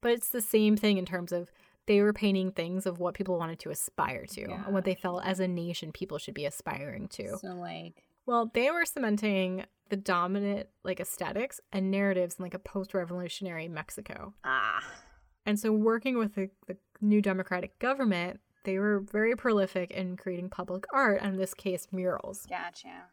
[0.00, 1.50] But it's the same thing in terms of
[1.86, 4.64] they were painting things of what people wanted to aspire to Yeah.
[4.64, 7.36] and what they felt as a nation people should be aspiring to.
[7.38, 12.58] So like Well, they were cementing the dominant like aesthetics and narratives in like a
[12.58, 14.34] post-revolutionary Mexico.
[14.44, 14.82] ah
[15.46, 20.48] And so working with the, the new democratic government, they were very prolific in creating
[20.48, 22.46] public art, and in this case murals.
[22.46, 23.04] gotcha.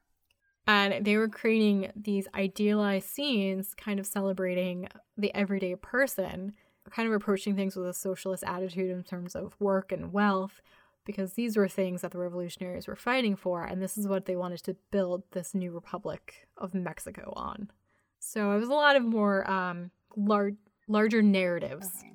[0.65, 4.87] And they were creating these idealized scenes, kind of celebrating
[5.17, 6.53] the everyday person,
[6.89, 10.61] kind of approaching things with a socialist attitude in terms of work and wealth,
[11.05, 14.35] because these were things that the revolutionaries were fighting for, and this is what they
[14.35, 17.71] wanted to build this new republic of Mexico on.
[18.19, 20.51] So it was a lot of more um, lar-
[20.87, 22.13] larger narratives Okay.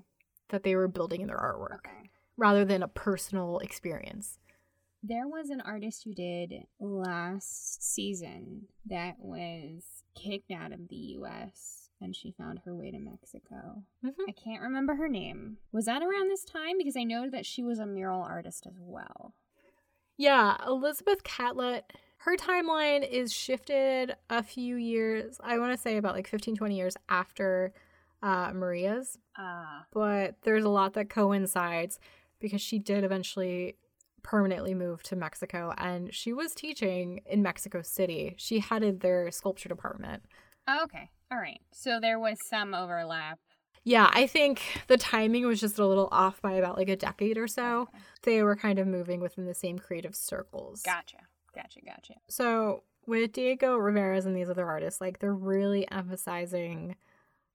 [0.51, 2.11] that they were building in their artwork, Okay.
[2.37, 4.39] rather than a personal experience.
[5.03, 9.85] There was an artist who did last season that was
[10.15, 13.83] kicked out of the US and she found her way to Mexico.
[14.05, 14.15] Mhm.
[14.29, 15.59] I can't remember her name.
[15.73, 16.77] Was that around this time?
[16.79, 19.35] Because I know that she was a mural artist as well.
[20.17, 26.15] Yeah, Elizabeth Catlett, her timeline is shifted a few years, I want to say about
[26.15, 27.73] like 15, 20 years after
[28.23, 29.87] uh, Maria's, Ah.
[29.93, 32.01] but there's a lot that coincides
[32.41, 33.77] because she did eventually
[34.23, 38.35] permanently move to Mexico and she was teaching in Mexico City.
[38.39, 40.23] She headed their sculpture department.
[40.69, 41.11] Oh, okay.
[41.31, 41.61] All right.
[41.73, 43.39] So there was some overlap.
[43.85, 47.39] Yeah, I think the timing was just a little off by about like a decade
[47.39, 47.83] or so.
[47.83, 47.99] Okay.
[48.23, 50.83] They were kind of moving within the same creative circles.
[50.83, 51.19] Gotcha.
[51.55, 51.81] Gotcha.
[51.85, 52.15] Gotcha.
[52.29, 56.97] So with Diego Rivera's and these other artists, like they're really emphasizing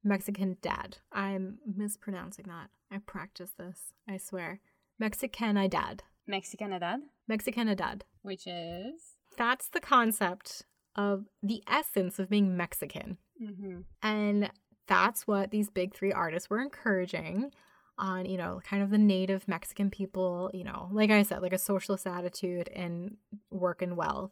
[0.04, 0.98] Mexican dad.
[1.12, 2.70] I'm mispronouncing that.
[2.90, 4.60] I practice this, I swear.
[5.02, 6.00] Mexicanidad.
[6.30, 7.00] Mexicanidad,
[7.30, 8.02] Mexicanidad.
[8.22, 9.16] which is.
[9.38, 10.64] That's the concept
[10.96, 13.18] of the essence of being Mexican.
[13.42, 13.82] Mm-hmm.
[14.04, 14.52] And
[14.88, 17.52] that's what these big three artists were encouraging
[17.98, 21.54] on, you know, kind of the native Mexican people, you know, like I said, like
[21.54, 23.18] a socialist attitude in
[23.52, 24.32] work and wealth.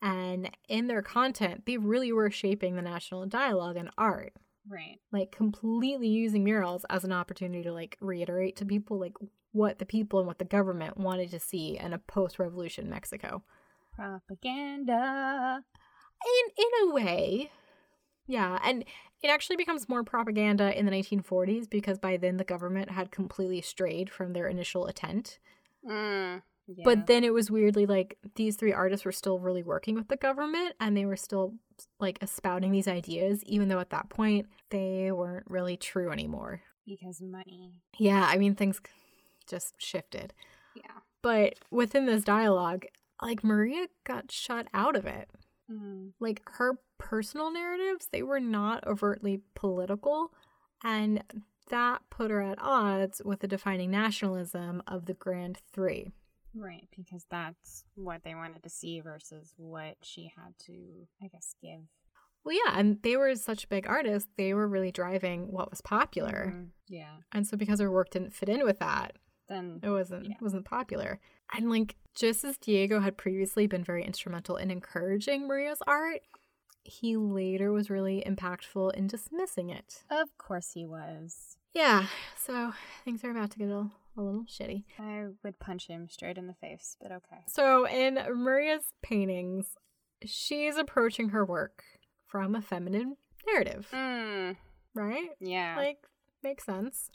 [0.00, 4.32] And in their content, they really were shaping the national dialogue and art,
[4.68, 5.00] Right.
[5.10, 9.14] like completely using murals as an opportunity to like reiterate to people like
[9.52, 13.42] what the people and what the government wanted to see in a post-revolution Mexico.
[13.92, 15.64] Propaganda.
[16.26, 17.50] In in a way
[18.26, 18.84] yeah and
[19.22, 23.60] it actually becomes more propaganda in the 1940s because by then the government had completely
[23.60, 25.38] strayed from their initial intent
[25.88, 26.42] Mm.
[26.66, 26.82] Yeah.
[26.84, 30.16] but then it was weirdly like these three artists were still really working with the
[30.16, 31.54] government and they were still
[32.00, 37.22] like espouting these ideas even though at that point they weren't really true anymore because
[37.22, 37.72] money.
[37.96, 38.80] yeah i mean things
[39.48, 40.34] just shifted
[40.74, 40.82] Yeah.
[41.22, 42.84] but within this dialogue
[43.22, 45.30] like maria got shut out of it
[45.70, 46.12] Mm.
[46.20, 50.32] Like her personal narratives, they were not overtly political,
[50.84, 51.22] and
[51.70, 56.12] that put her at odds with the defining nationalism of the Grand Three.
[56.54, 61.54] Right, because that's what they wanted to see versus what she had to, I guess,
[61.62, 61.80] give.
[62.44, 66.52] Well, yeah, and they were such big artists, they were really driving what was popular.
[66.56, 66.68] Mhm.
[66.88, 67.16] Yeah.
[67.32, 69.16] And so because her work didn't fit in with that,
[69.48, 70.34] Then it wasn't Yeah.
[70.42, 71.20] wasn't popular.
[71.54, 76.20] And like just as Diego had previously been very instrumental in encouraging Maria's art,
[76.84, 80.02] he later was really impactful in dismissing it.
[80.10, 81.56] of course he was.
[81.74, 82.06] Yeah,
[82.36, 82.72] so
[83.04, 84.84] things are about to get a, a little shitty.
[84.98, 87.42] I would punch him straight in the face, but okay.
[87.46, 89.76] So in Maria's paintings,
[90.24, 91.84] she's approaching her work
[92.26, 93.16] from a feminine
[93.46, 94.56] narrative, Mm.
[94.94, 95.28] right?
[95.40, 95.76] Yeah.
[95.76, 95.98] Like,
[96.42, 97.10] makes sense.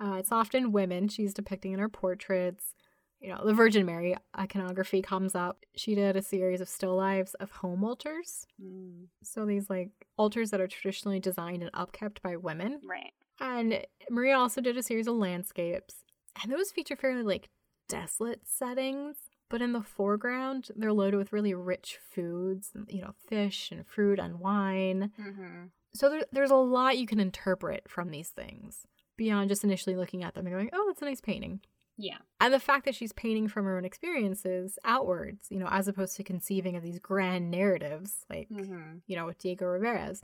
[0.00, 2.74] Uh, it's often women she's depicting in her portraits.
[3.20, 5.64] You know, the Virgin Mary iconography comes up.
[5.74, 8.46] She did a series of still lives of home altars.
[8.62, 9.06] Mm.
[9.22, 12.80] So these like altars that are traditionally designed and upkept by women.
[12.88, 13.12] Right.
[13.40, 16.04] And Maria also did a series of landscapes.
[16.42, 17.48] And those feature fairly like
[17.88, 19.16] desolate settings.
[19.50, 24.18] But in the foreground, they're loaded with really rich foods, you know, fish and fruit
[24.18, 25.10] and wine.
[25.18, 25.64] Mm-hmm.
[25.94, 30.22] So there, there's a lot you can interpret from these things beyond just initially looking
[30.22, 31.60] at them and going, oh, that's a nice painting.
[32.00, 32.18] Yeah.
[32.40, 36.16] And the fact that she's painting from her own experiences outwards, you know, as opposed
[36.16, 38.98] to conceiving of these grand narratives, like, Mm-hmm.
[39.06, 40.22] you know, with Diego Rivera's,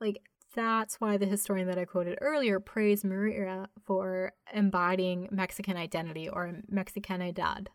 [0.00, 0.22] like,
[0.54, 6.62] that's why the historian that I quoted earlier praised Maria for embodying Mexican identity or
[6.72, 7.66] Mexicanidad.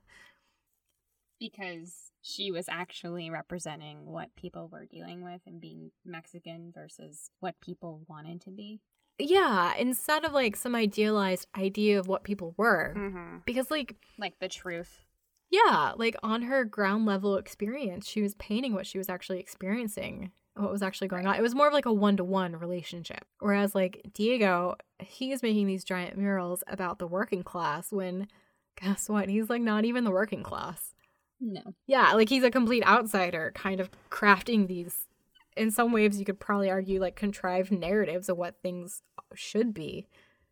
[1.40, 7.60] Because she was actually representing what people were dealing with and being Mexican versus what
[7.62, 8.80] people wanted to be.
[9.22, 12.94] Yeah, instead of like some idealized idea of what people were.
[12.98, 13.38] Mm-hmm.
[13.46, 15.02] Because, like, Like the truth.
[15.50, 20.32] Yeah, like on her ground level experience, she was painting what she was actually experiencing,
[20.56, 21.36] what was actually going on.
[21.36, 23.26] It was more of like a one to one relationship.
[23.40, 28.28] Whereas, like Diego, he's making these giant murals about the working class when,
[28.82, 29.28] guess what?
[29.28, 30.96] He's like not even the working class.
[31.42, 31.62] No.
[31.86, 35.08] Yeah, like he's a complete outsider, kind of crafting these,
[35.62, 39.04] in some ways, you could probably argue like contrived narratives of what things
[39.36, 40.08] should be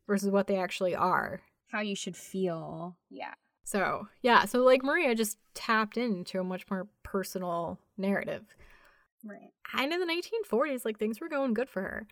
[0.06, 1.42] versus what they actually are.
[1.72, 2.96] How you should feel.
[3.10, 3.34] Yeah.
[3.64, 8.44] So, yeah, so like Maria just tapped into a much more personal narrative.
[9.26, 9.52] Right.
[9.74, 12.08] And in the 1940s, like things were going good for her.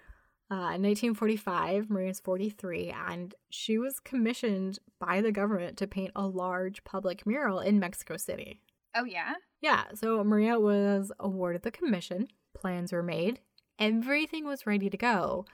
[0.49, 6.25] Uh, in 1945, Maria's 43, and she was commissioned by the government to paint a
[6.25, 8.61] large public mural in Mexico City.
[8.95, 9.33] Oh, yeah?
[9.61, 12.27] Yeah, so Maria was awarded the commission,
[12.59, 13.39] plans were made,
[13.79, 15.45] everything was ready to go.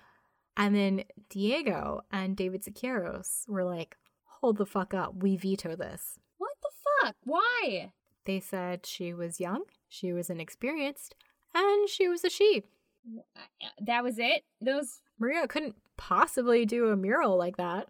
[0.55, 6.19] And then Diego and David Siqueiros were like, hold the fuck up, we veto this.
[6.37, 6.69] What the
[7.05, 7.15] fuck?
[7.23, 7.91] Why?
[8.25, 11.15] They said she was young, she was inexperienced,
[11.53, 12.63] and she was a she.
[13.81, 14.43] That was it?
[14.61, 17.89] Those Maria couldn't possibly do a mural like that.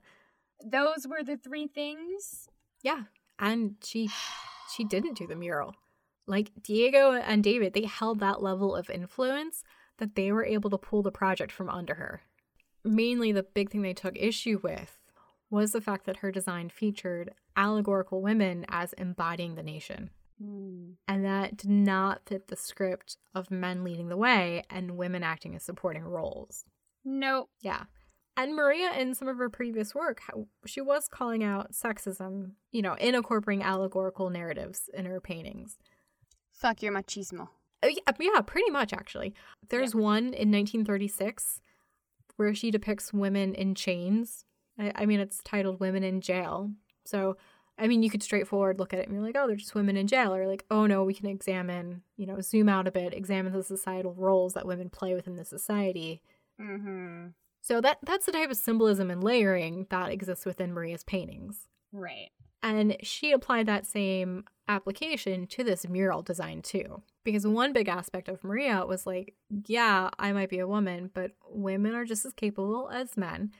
[0.66, 2.47] those were the three things?
[2.82, 3.03] Yeah,
[3.38, 4.09] and she
[4.76, 5.76] she didn't do the mural.
[6.26, 9.64] Like Diego and David, they held that level of influence
[9.98, 12.22] that they were able to pull the project from under her.
[12.84, 15.00] Mainly the big thing they took issue with
[15.50, 20.10] was the fact that her design featured allegorical women as embodying the nation.
[20.42, 20.94] Hmm.
[21.08, 25.56] And that did not fit the script of men leading the way and women acting
[25.56, 26.66] as supporting roles.
[27.06, 27.50] Nope.
[27.62, 27.84] Yeah.
[28.36, 30.22] And Maria, in some of her previous work,
[30.66, 35.78] she was calling out sexism, you know, in incorporating allegorical narratives in her paintings.
[36.64, 37.49] Fuck your machismo.
[37.84, 39.34] Uh, Yeah, yeah, pretty much, actually.
[39.68, 41.59] There's one in 1936
[42.38, 44.45] where she depicts women in chains.
[44.80, 46.72] I, I mean, it's titled Women in Jail.
[47.03, 47.36] So,
[47.78, 49.97] I mean, you could straightforward look at it and you're like, oh, they're just women
[49.97, 50.34] in jail.
[50.34, 53.61] Or like, oh, no, we can examine, you know, zoom out a bit, examine the
[53.61, 56.22] societal roles that women play within the society.
[56.61, 57.28] Mm-hmm.
[57.61, 61.68] So that that's the type of symbolism and layering that exists within Maria's paintings.
[61.91, 62.30] Right.
[62.64, 67.03] And she applied that same application to this mural design too.
[67.26, 69.36] Because one big aspect of Maria was like,
[69.68, 73.51] yeah, I might be a woman, but women are just as capable as men.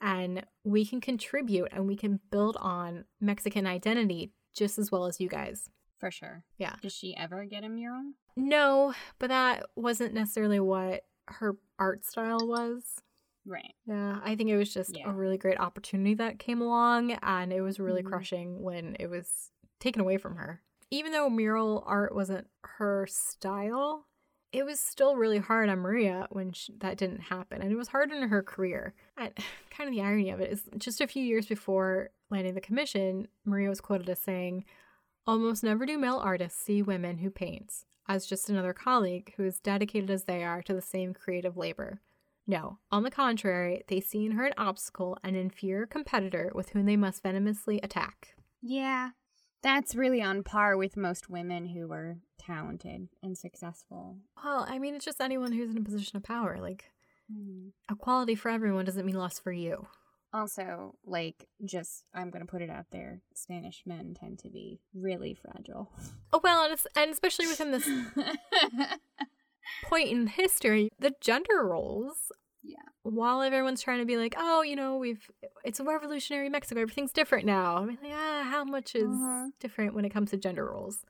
[0.00, 5.20] And we can contribute and we can build on Mexican identity just as well as
[5.20, 5.68] you guys.
[5.98, 6.44] For sure.
[6.56, 6.76] Yeah.
[6.80, 8.12] Does she ever get a mural?
[8.36, 13.02] No, but that wasn't necessarily what her art style was.
[13.50, 13.74] Right.
[13.84, 15.10] Yeah, I think it was just Yeah.
[15.10, 18.06] a really great opportunity that came along, and it was really Mhm.
[18.06, 20.62] crushing when it was taken away from her.
[20.90, 24.06] Even though mural art wasn't her style,
[24.52, 27.88] it was still really hard on Maria when sh that didn't happen, and it was
[27.88, 28.94] hard in her career.
[29.16, 29.34] And
[29.70, 33.26] kind of the irony of it is, just a few years before landing the commission,
[33.44, 34.64] Maria was quoted as saying,
[35.26, 37.84] "Almost never do male artists see women who paints.
[38.08, 42.00] as just another colleague who is dedicated as they are to the same creative labor.
[42.46, 46.86] No, on the contrary, they see in her an obstacle, an inferior competitor with whom
[46.86, 48.34] they must venomously attack.
[48.60, 49.10] Yeah,
[49.62, 54.18] that's really on par with most women who are talented and successful.
[54.42, 56.58] Well, I mean, it's just anyone who's in a position of power.
[56.60, 56.90] Like,
[57.30, 57.72] Mhm.
[57.90, 59.86] equality for everyone doesn't mean less for you.
[60.32, 64.80] Also, like, just, I'm going to put it out there Spanish men tend to be
[64.94, 65.92] really fragile.
[66.32, 67.88] Oh, well, and, it's, and especially within this
[69.84, 72.32] point in history, the gender roles.
[72.62, 72.76] Yeah.
[73.02, 75.30] While everyone's trying to be like, oh, you know, we've
[75.64, 77.78] it's a revolutionary Mexico, everything's different now.
[77.78, 79.50] I mean, like, ah, how much is Mhm.
[79.58, 81.04] different when it comes to gender roles?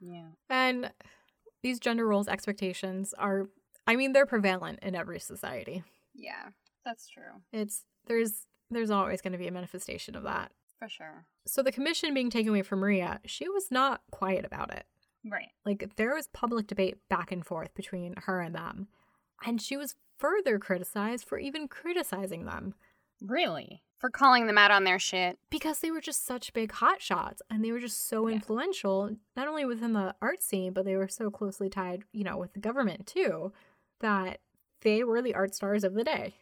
[0.00, 0.30] yeah.
[0.50, 0.92] And
[1.62, 3.48] these gender roles expectations are,
[3.86, 5.84] I mean, they're prevalent in every society.
[6.14, 6.48] Yeah,
[6.84, 7.42] that's true.
[7.52, 10.50] It's there's there's always going to be a manifestation of that.
[10.80, 11.26] For sure.
[11.46, 14.86] So the commission being taken away from Maria, she was not quiet about it.
[15.24, 15.50] Right.
[15.64, 18.88] Like there was public debate back and forth between her and them.
[19.44, 22.74] And she was further criticized for even criticizing them
[23.20, 23.82] Really?
[23.98, 25.38] For calling them out on their shit.
[25.48, 28.34] because they were just such big hotshots and they were just so Yeah.
[28.34, 32.36] influential, not only within the art scene, but they were so closely tied, you know,
[32.36, 33.52] with the government too,
[34.00, 34.40] that
[34.80, 36.34] they were the art stars of the day.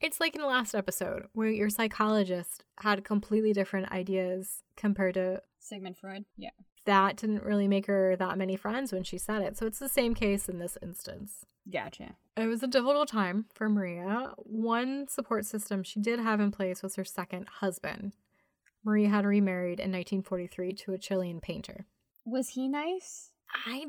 [0.00, 5.42] It's like in the last episode where your psychologist had completely different ideas compared to
[5.60, 6.24] Sigmund Freud?
[6.36, 6.50] Yeah.
[6.88, 9.58] That didn't really make her that many friends when she said it.
[9.58, 11.44] So it's the same case in this instance.
[11.70, 12.16] Gotcha.
[12.34, 14.32] It was a difficult time for Maria.
[14.38, 18.14] One support system she did have in place was her second husband.
[18.82, 21.84] Maria had remarried in 1943 to a Chilean painter.
[22.24, 23.32] Was he nice?
[23.66, 23.88] I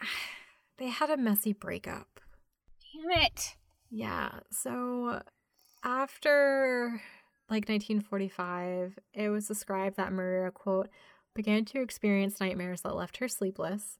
[0.78, 2.18] they had a messy breakup.
[2.94, 3.56] Damn it.
[3.90, 4.30] Yeah.
[4.50, 5.20] So
[5.84, 7.02] after
[7.50, 10.88] like 1945, it was described that Maria, quote,
[11.34, 13.98] began to experience nightmares that left her sleepless.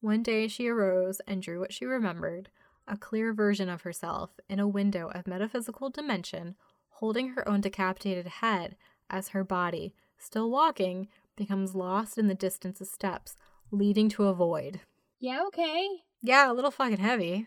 [0.00, 2.50] One day she arose and drew what she remembered
[2.88, 6.56] a clear version of herself in a window of metaphysical dimension,
[6.88, 8.76] holding her own decapitated head
[9.08, 11.06] as her body, still walking,
[11.36, 13.36] becomes lost in the distance of steps,
[13.70, 14.80] leading to a void.
[15.20, 15.86] Yeah, okay.
[16.20, 17.46] Yeah, a little fucking heavy.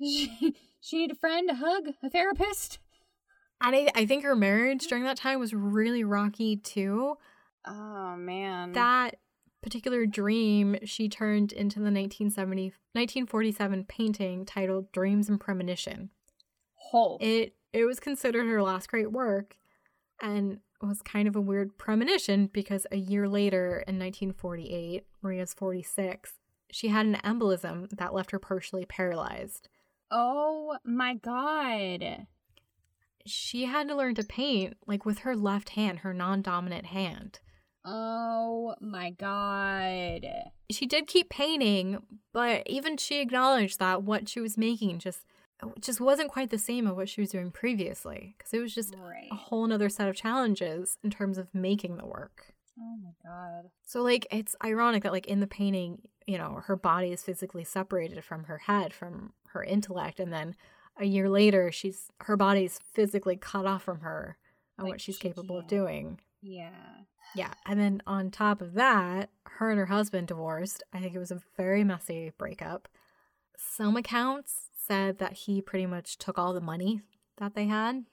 [0.00, 2.78] She, she need a friend, a hug, a therapist?
[3.60, 7.16] And I, I think her marriage during that time was really rocky too.
[7.64, 8.72] Oh, man.
[8.72, 9.16] That
[9.62, 16.10] particular dream she turned into the 1970, 1947 painting titled Dreams and Premonition.
[16.74, 17.18] Whole.
[17.20, 19.56] It it was considered her last great work
[20.22, 26.34] and was kind of a weird premonition because a year later in 1948, Maria's 46,
[26.70, 29.68] she had an embolism that left her partially paralyzed.
[30.10, 32.26] oh my god.
[33.26, 37.40] She had to learn to paint like with her left hand, her non-dominant hand.
[37.90, 40.26] Oh my god.
[40.70, 41.98] she did keep painting,
[42.32, 45.20] but even she acknowledged that what she was making just
[45.80, 48.94] just wasn't quite the same as what she was doing previously because it was just
[48.96, 49.26] Right.
[49.32, 52.54] a whole nother set of challenges in terms of making the work.
[52.80, 53.70] Oh my god.
[53.84, 57.64] So like it's ironic that like in the painting, you know, her body is physically
[57.64, 60.54] separated from her head, from her intellect, and then
[60.96, 64.36] a year later she's her body's physically cut off from her
[64.76, 65.70] and Like, what she's she capable of can't.
[65.70, 66.20] doing.
[66.40, 66.70] Yeah.
[67.34, 67.52] Yeah.
[67.66, 70.82] And then on top of that, her and her husband divorced.
[70.92, 72.88] I think it was a very messy breakup.
[73.56, 77.02] Some accounts said that he pretty much took all the money
[77.38, 78.04] that they had.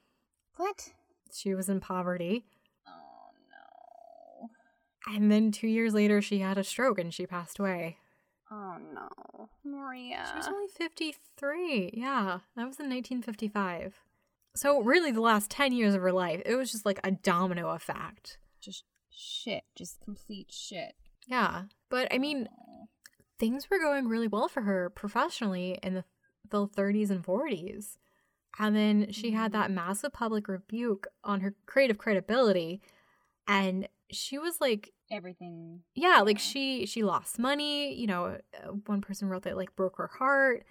[0.56, 0.92] what?
[1.32, 2.44] She was in poverty.
[2.86, 5.14] Oh no.
[5.14, 7.98] And then two years later, she had a stroke and she passed away.
[8.50, 9.48] Oh, no.
[9.64, 10.24] Maria.
[10.30, 11.90] She was only 53.
[11.92, 12.38] Yeah.
[12.54, 13.94] That was in 1955.
[14.56, 17.70] So, really, the last 10 years of her life, it was just like a domino
[17.70, 18.38] effect.
[18.60, 19.64] Just shit.
[19.76, 20.94] Just complete shit.
[21.26, 21.64] Yeah.
[21.90, 22.48] But I mean,
[23.38, 26.04] things were going really well for her professionally in the,
[26.48, 27.96] the 30s and 40s.
[28.58, 32.80] And then she had that massive public rebuke on her creative credibility.
[33.46, 35.82] And she was like, everything.
[35.94, 37.94] yeah, like she she lost money.
[37.94, 38.24] You know,
[38.54, 40.64] uh, one person wrote that like broke her heart.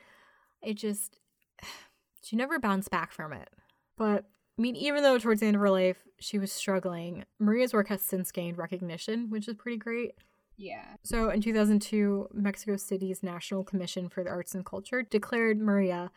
[0.64, 1.20] It just
[2.24, 3.50] she never bounced back from it.
[3.98, 4.26] But
[4.58, 7.90] I mean, even though towards the end of her life she was struggling, Maria's work
[7.90, 10.14] has since gained recognition, which is pretty great.
[10.58, 10.96] Yeah.
[11.04, 16.12] So in 2002, Mexico City's National Commission for the Arts and Culture declared Maria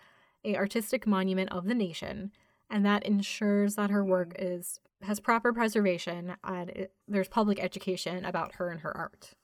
[0.45, 2.31] a artistic monument of the nation,
[2.71, 4.47] and that ensures that her work mm-hmm.
[4.47, 9.35] is has proper preservation and it, there's public education about her and her art.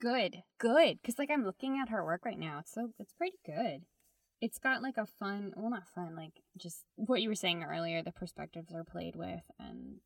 [0.00, 0.42] Good.
[0.58, 0.98] Good.
[1.04, 2.60] Cause like I'm looking at her work right now.
[2.60, 3.82] It's so it's pretty good.
[4.40, 8.02] It's got like a fun well not fun, like just what you were saying earlier,
[8.02, 9.96] the perspectives are played with and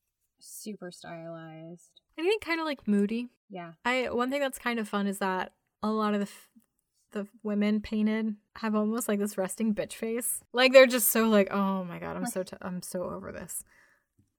[0.40, 2.00] super stylized.
[2.18, 3.28] I think kind of like moody.
[3.50, 3.72] Yeah.
[3.84, 5.52] I one thing that's kind of fun is that
[5.82, 6.48] a lot of the f-
[7.12, 10.40] the women painted have almost like this resting bitch face.
[10.52, 13.64] Like they're just so like, oh my god, I'm so t- I'm so over this.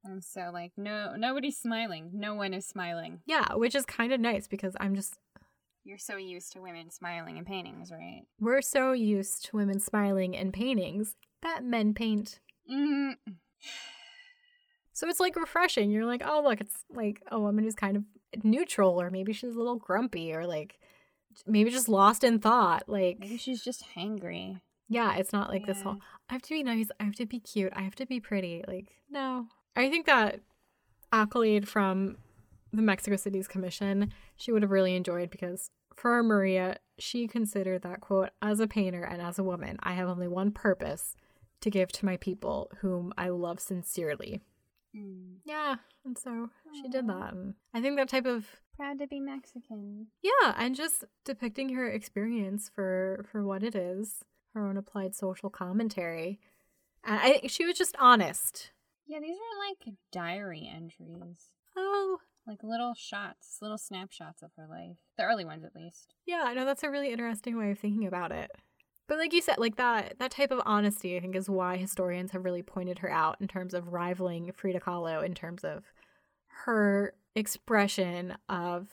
[0.05, 2.11] I'm so like, no, nobody's smiling.
[2.13, 3.19] No one is smiling.
[3.25, 5.17] Yeah, which is kind of nice because I'm just
[5.89, 8.21] You're so used to women smiling in paintings, right?
[8.39, 12.39] we're so used to women smiling in paintings that men paint.
[12.71, 13.15] Mm.
[14.93, 15.89] So it's like refreshing.
[15.89, 18.03] You're like, oh look, it's like a woman who's kind of
[18.43, 20.77] neutral, or maybe she's a little grumpy, or like
[21.47, 22.83] maybe just lost in thought.
[22.87, 24.61] Like, Maybe she's just hangry.
[24.89, 25.97] yeah, it's not like this whole
[26.29, 28.63] I have to be nice, I have to be cute, I have to be pretty.
[28.67, 29.47] Like, no.
[29.75, 30.41] I think that
[31.11, 32.17] accolade from
[32.71, 38.01] the Mexico City's commission she would have really enjoyed because for Maria, she considered that
[38.01, 41.15] quote as a painter and as a woman, I have only one purpose
[41.61, 44.41] to give to my people whom I love sincerely.
[44.95, 45.35] Mm.
[45.45, 47.33] Yeah, and so she did that.
[47.33, 48.45] And I think that type of
[48.75, 50.07] Proud to be Mexican.
[50.23, 54.23] yeah, and just depicting her experience for for what it is,
[54.53, 56.39] her own applied social commentary.
[57.03, 58.71] And I she was just honest.
[59.05, 61.49] Yeah, these are like diary entries.
[61.75, 62.19] Oh,
[62.49, 64.97] Like little shots, little snapshots of her life.
[65.17, 66.15] The early ones, at least.
[66.25, 68.49] yeah, I know that's a really interesting way of thinking about it.
[69.07, 72.31] But like you said, like that that type of honesty, I think, is why historians
[72.31, 75.83] have really pointed her out in terms of rivaling Frida Kahlo in terms of
[76.65, 78.87] her expression of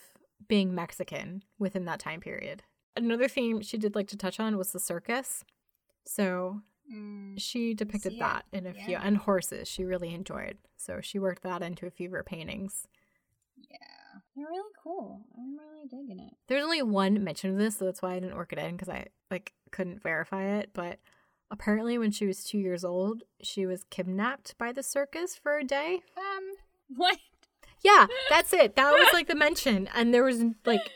[0.48, 2.62] being Mexican within that time period.
[2.94, 5.44] Another theme she did like to touch on was the circus.
[6.06, 7.34] So Mm.
[7.40, 10.56] she depicted that in a few and horses she really enjoyed.
[10.76, 12.86] So she worked that into a few of her paintings.
[14.36, 15.22] They're really cool.
[15.36, 16.34] I'm really digging it.
[16.46, 18.88] There's only one mention of this, so that's why I didn't work it in because
[18.88, 20.70] I like couldn't verify it.
[20.74, 20.98] But
[21.50, 25.64] apparently, when she was two years old, she was kidnapped by the circus for a
[25.64, 26.00] day.
[26.16, 26.52] Um,
[26.96, 27.18] what?
[27.82, 28.76] Yeah, that's it.
[28.76, 30.90] That was like the mention, and there was like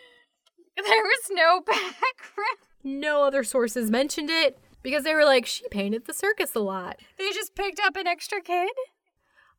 [0.76, 2.58] There was no background.
[2.84, 6.98] no other sources mentioned it because they were like she painted the circus a lot.
[7.18, 8.70] They just picked up an extra kid?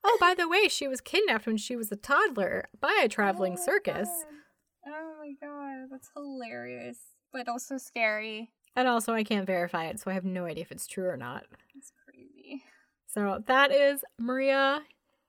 [0.03, 3.53] Oh, by the way, she was kidnapped when she was a toddler by a traveling
[3.53, 4.07] Oh circus.
[4.07, 4.93] God.
[4.93, 6.97] Oh my god, that's hilarious.
[7.31, 8.49] But also scary.
[8.75, 11.17] And also, I can't verify it, so I have no idea if it's true or
[11.17, 11.45] not.
[11.75, 12.63] That's crazy.
[13.07, 14.81] So that is Maria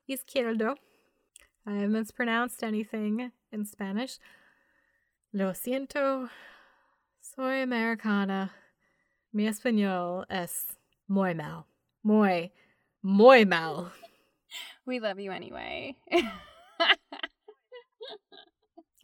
[0.08, 0.76] Izquierdo.
[1.66, 4.18] I have mispronounced anything in Spanish.
[5.32, 6.28] Lo siento,
[7.20, 8.50] soy americana.
[9.32, 10.66] Mi español es
[11.08, 11.64] muy mal.
[12.04, 12.52] Muy,
[13.02, 13.92] muy mal.
[14.86, 15.96] We love you anyway.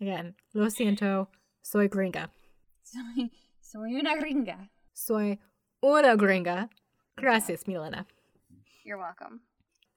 [0.01, 1.29] Again, lo siento,
[1.63, 2.29] soy gringa.
[2.83, 3.31] soy,
[3.61, 4.69] soy una gringa.
[4.93, 5.39] Soy
[5.85, 6.69] una gringa.
[7.17, 8.07] Gracias, Milena.
[8.85, 9.41] You're welcome.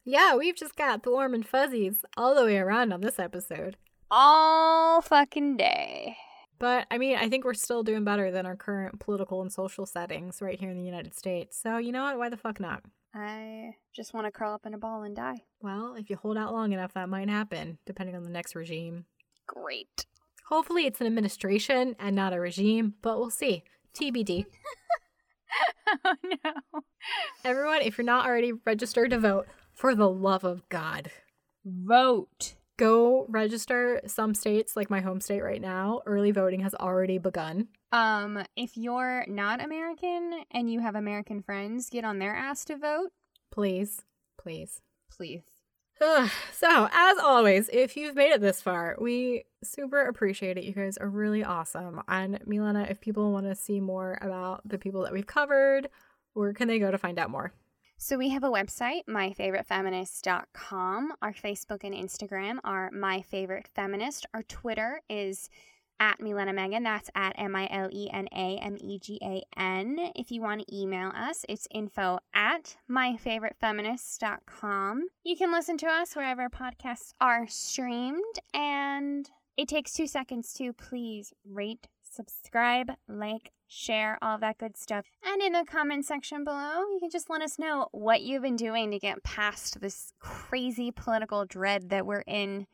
[0.03, 3.77] Yeah, we've just got the warm and fuzzies all the way around on this episode.
[4.09, 6.17] All fucking day.
[6.59, 9.85] But I mean, I think we're still doing better than our current political and social
[9.85, 11.59] settings right here in the United States.
[11.59, 12.17] So, you know what?
[12.17, 12.83] Why the fuck not?
[13.13, 15.43] I just want to curl up in a ball and die.
[15.61, 19.05] Well, if you hold out long enough, that might happen, depending on the next regime.
[19.47, 20.05] Great.
[20.47, 23.63] Hopefully, it's an administration and not a regime, but we'll see.
[23.93, 24.45] TBD.
[26.05, 26.81] oh no.
[27.43, 31.11] Everyone, if you're not already registered to vote, for the love of God,
[31.65, 32.55] Vote.
[32.77, 34.01] go register.
[34.07, 37.67] Some states, like my home state right now, early voting has already begun.
[37.91, 42.77] Um, if you're not American and you have American friends, get on their ass to
[42.77, 43.09] vote,
[43.51, 44.03] Please,
[44.39, 44.81] please.
[45.11, 45.43] please.
[46.53, 50.63] So, as always, if you've made it this far, we super appreciate it.
[50.63, 52.01] You guys are really awesome.
[52.07, 55.89] And Milena, if people want to see more about the people that we've covered,
[56.33, 57.53] where can they go to find out more?
[57.97, 61.13] So we have a website, myfavoritefeminist.com.
[61.21, 64.25] Our Facebook and Instagram are My Favorite Feminist.
[64.33, 65.49] Our Twitter is
[66.01, 66.83] at Milena Megan.
[66.83, 70.11] That's at M I L E N A M E G A N.
[70.15, 75.03] If you want to email us, it's info at myfavoritefeminist.com.
[75.23, 80.73] You can listen to us wherever podcasts are streamed, and it takes two seconds to
[80.73, 85.05] please rate, subscribe, like, share, all that good stuff.
[85.23, 88.55] And in the comment section below, you can just let us know what you've been
[88.55, 92.65] doing to get past this crazy political dread that we're in.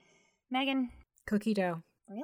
[0.50, 0.92] Megan,
[1.26, 1.84] Cookie dough.
[2.10, 2.24] really?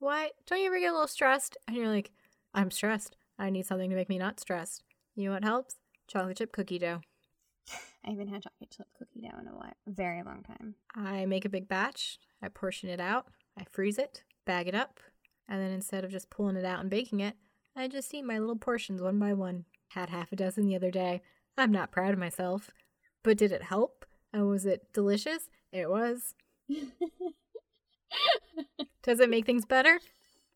[0.00, 0.32] What?
[0.46, 1.58] Don't you ever get a little stressed?
[1.68, 2.10] And you're like,
[2.54, 3.16] I'm stressed.
[3.38, 4.82] I need something to make me not stressed.
[5.14, 5.76] You know what helps?
[6.08, 7.02] Chocolate chip cookie dough.
[8.04, 10.74] I haven't had chocolate chip cookie dough in a while, very long time.
[10.96, 13.26] I make a big batch, I portion it out,
[13.58, 15.00] I freeze it, bag it up,
[15.46, 17.36] and then instead of just pulling it out and baking it,
[17.76, 19.66] I just eat my little portions one by one.
[19.88, 21.20] Had half a dozen the other day.
[21.58, 22.70] I'm not proud of myself.
[23.22, 24.06] But did it help?
[24.32, 25.50] And was it delicious?
[25.72, 26.34] It was.
[29.02, 29.98] Does it make things better?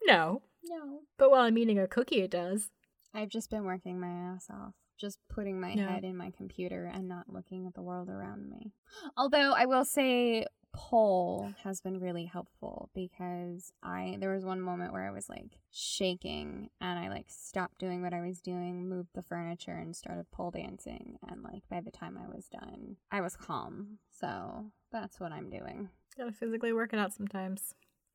[0.05, 0.43] No.
[0.64, 1.01] No.
[1.18, 2.70] But while I'm eating a cookie, it does.
[3.14, 5.89] I've just been working my ass off, just putting my Yeah.
[5.93, 8.72] head in my computer and not looking at the world around me.
[9.16, 14.93] Although I will say pole has been really helpful because I there was one moment
[14.93, 19.10] where I was like shaking and I like stopped doing what I was doing, moved
[19.14, 23.20] the furniture and started pole dancing and like by the time I was done, I
[23.20, 23.98] was calm.
[24.10, 25.90] So, that's what I'm doing.
[26.16, 27.74] Gotta physically work it out sometimes.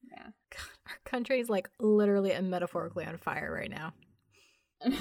[0.09, 0.27] Yeah.
[0.51, 3.93] God, our country is like literally and metaphorically on fire right now.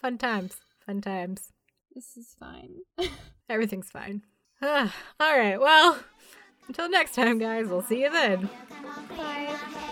[0.00, 0.56] Fun times.
[0.84, 1.52] Fun times.
[1.94, 2.80] this is fine.
[3.48, 4.22] Everything's fine.
[4.62, 4.90] All
[5.20, 5.58] right.
[5.58, 5.98] Well,
[6.68, 7.68] until next time, guys.
[7.68, 8.48] We'll see you then.
[9.16, 9.90] Bye.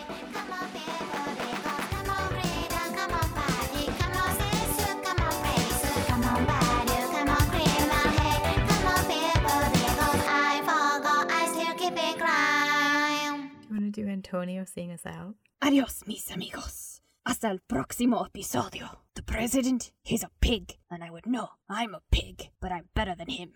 [14.12, 15.34] Antonio seeing us out?
[15.62, 17.00] Adios, mis amigos.
[17.26, 18.98] Hasta el próximo episodio.
[19.14, 23.14] The president, he's a pig, and I would know I'm a pig, but I'm better
[23.16, 23.52] than him.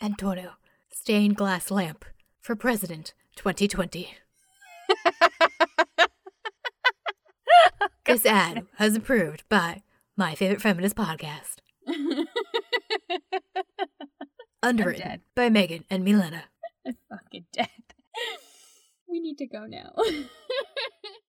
[0.00, 0.52] Antonio,
[0.92, 2.04] stained glass lamp
[2.40, 4.14] for president 2020.
[8.06, 9.82] this ad was approved by
[10.16, 11.58] my favorite feminist podcast,
[14.62, 16.44] underwritten by Megan and Milena.
[16.86, 17.68] I'm fucking dead
[19.08, 19.92] we need to go now.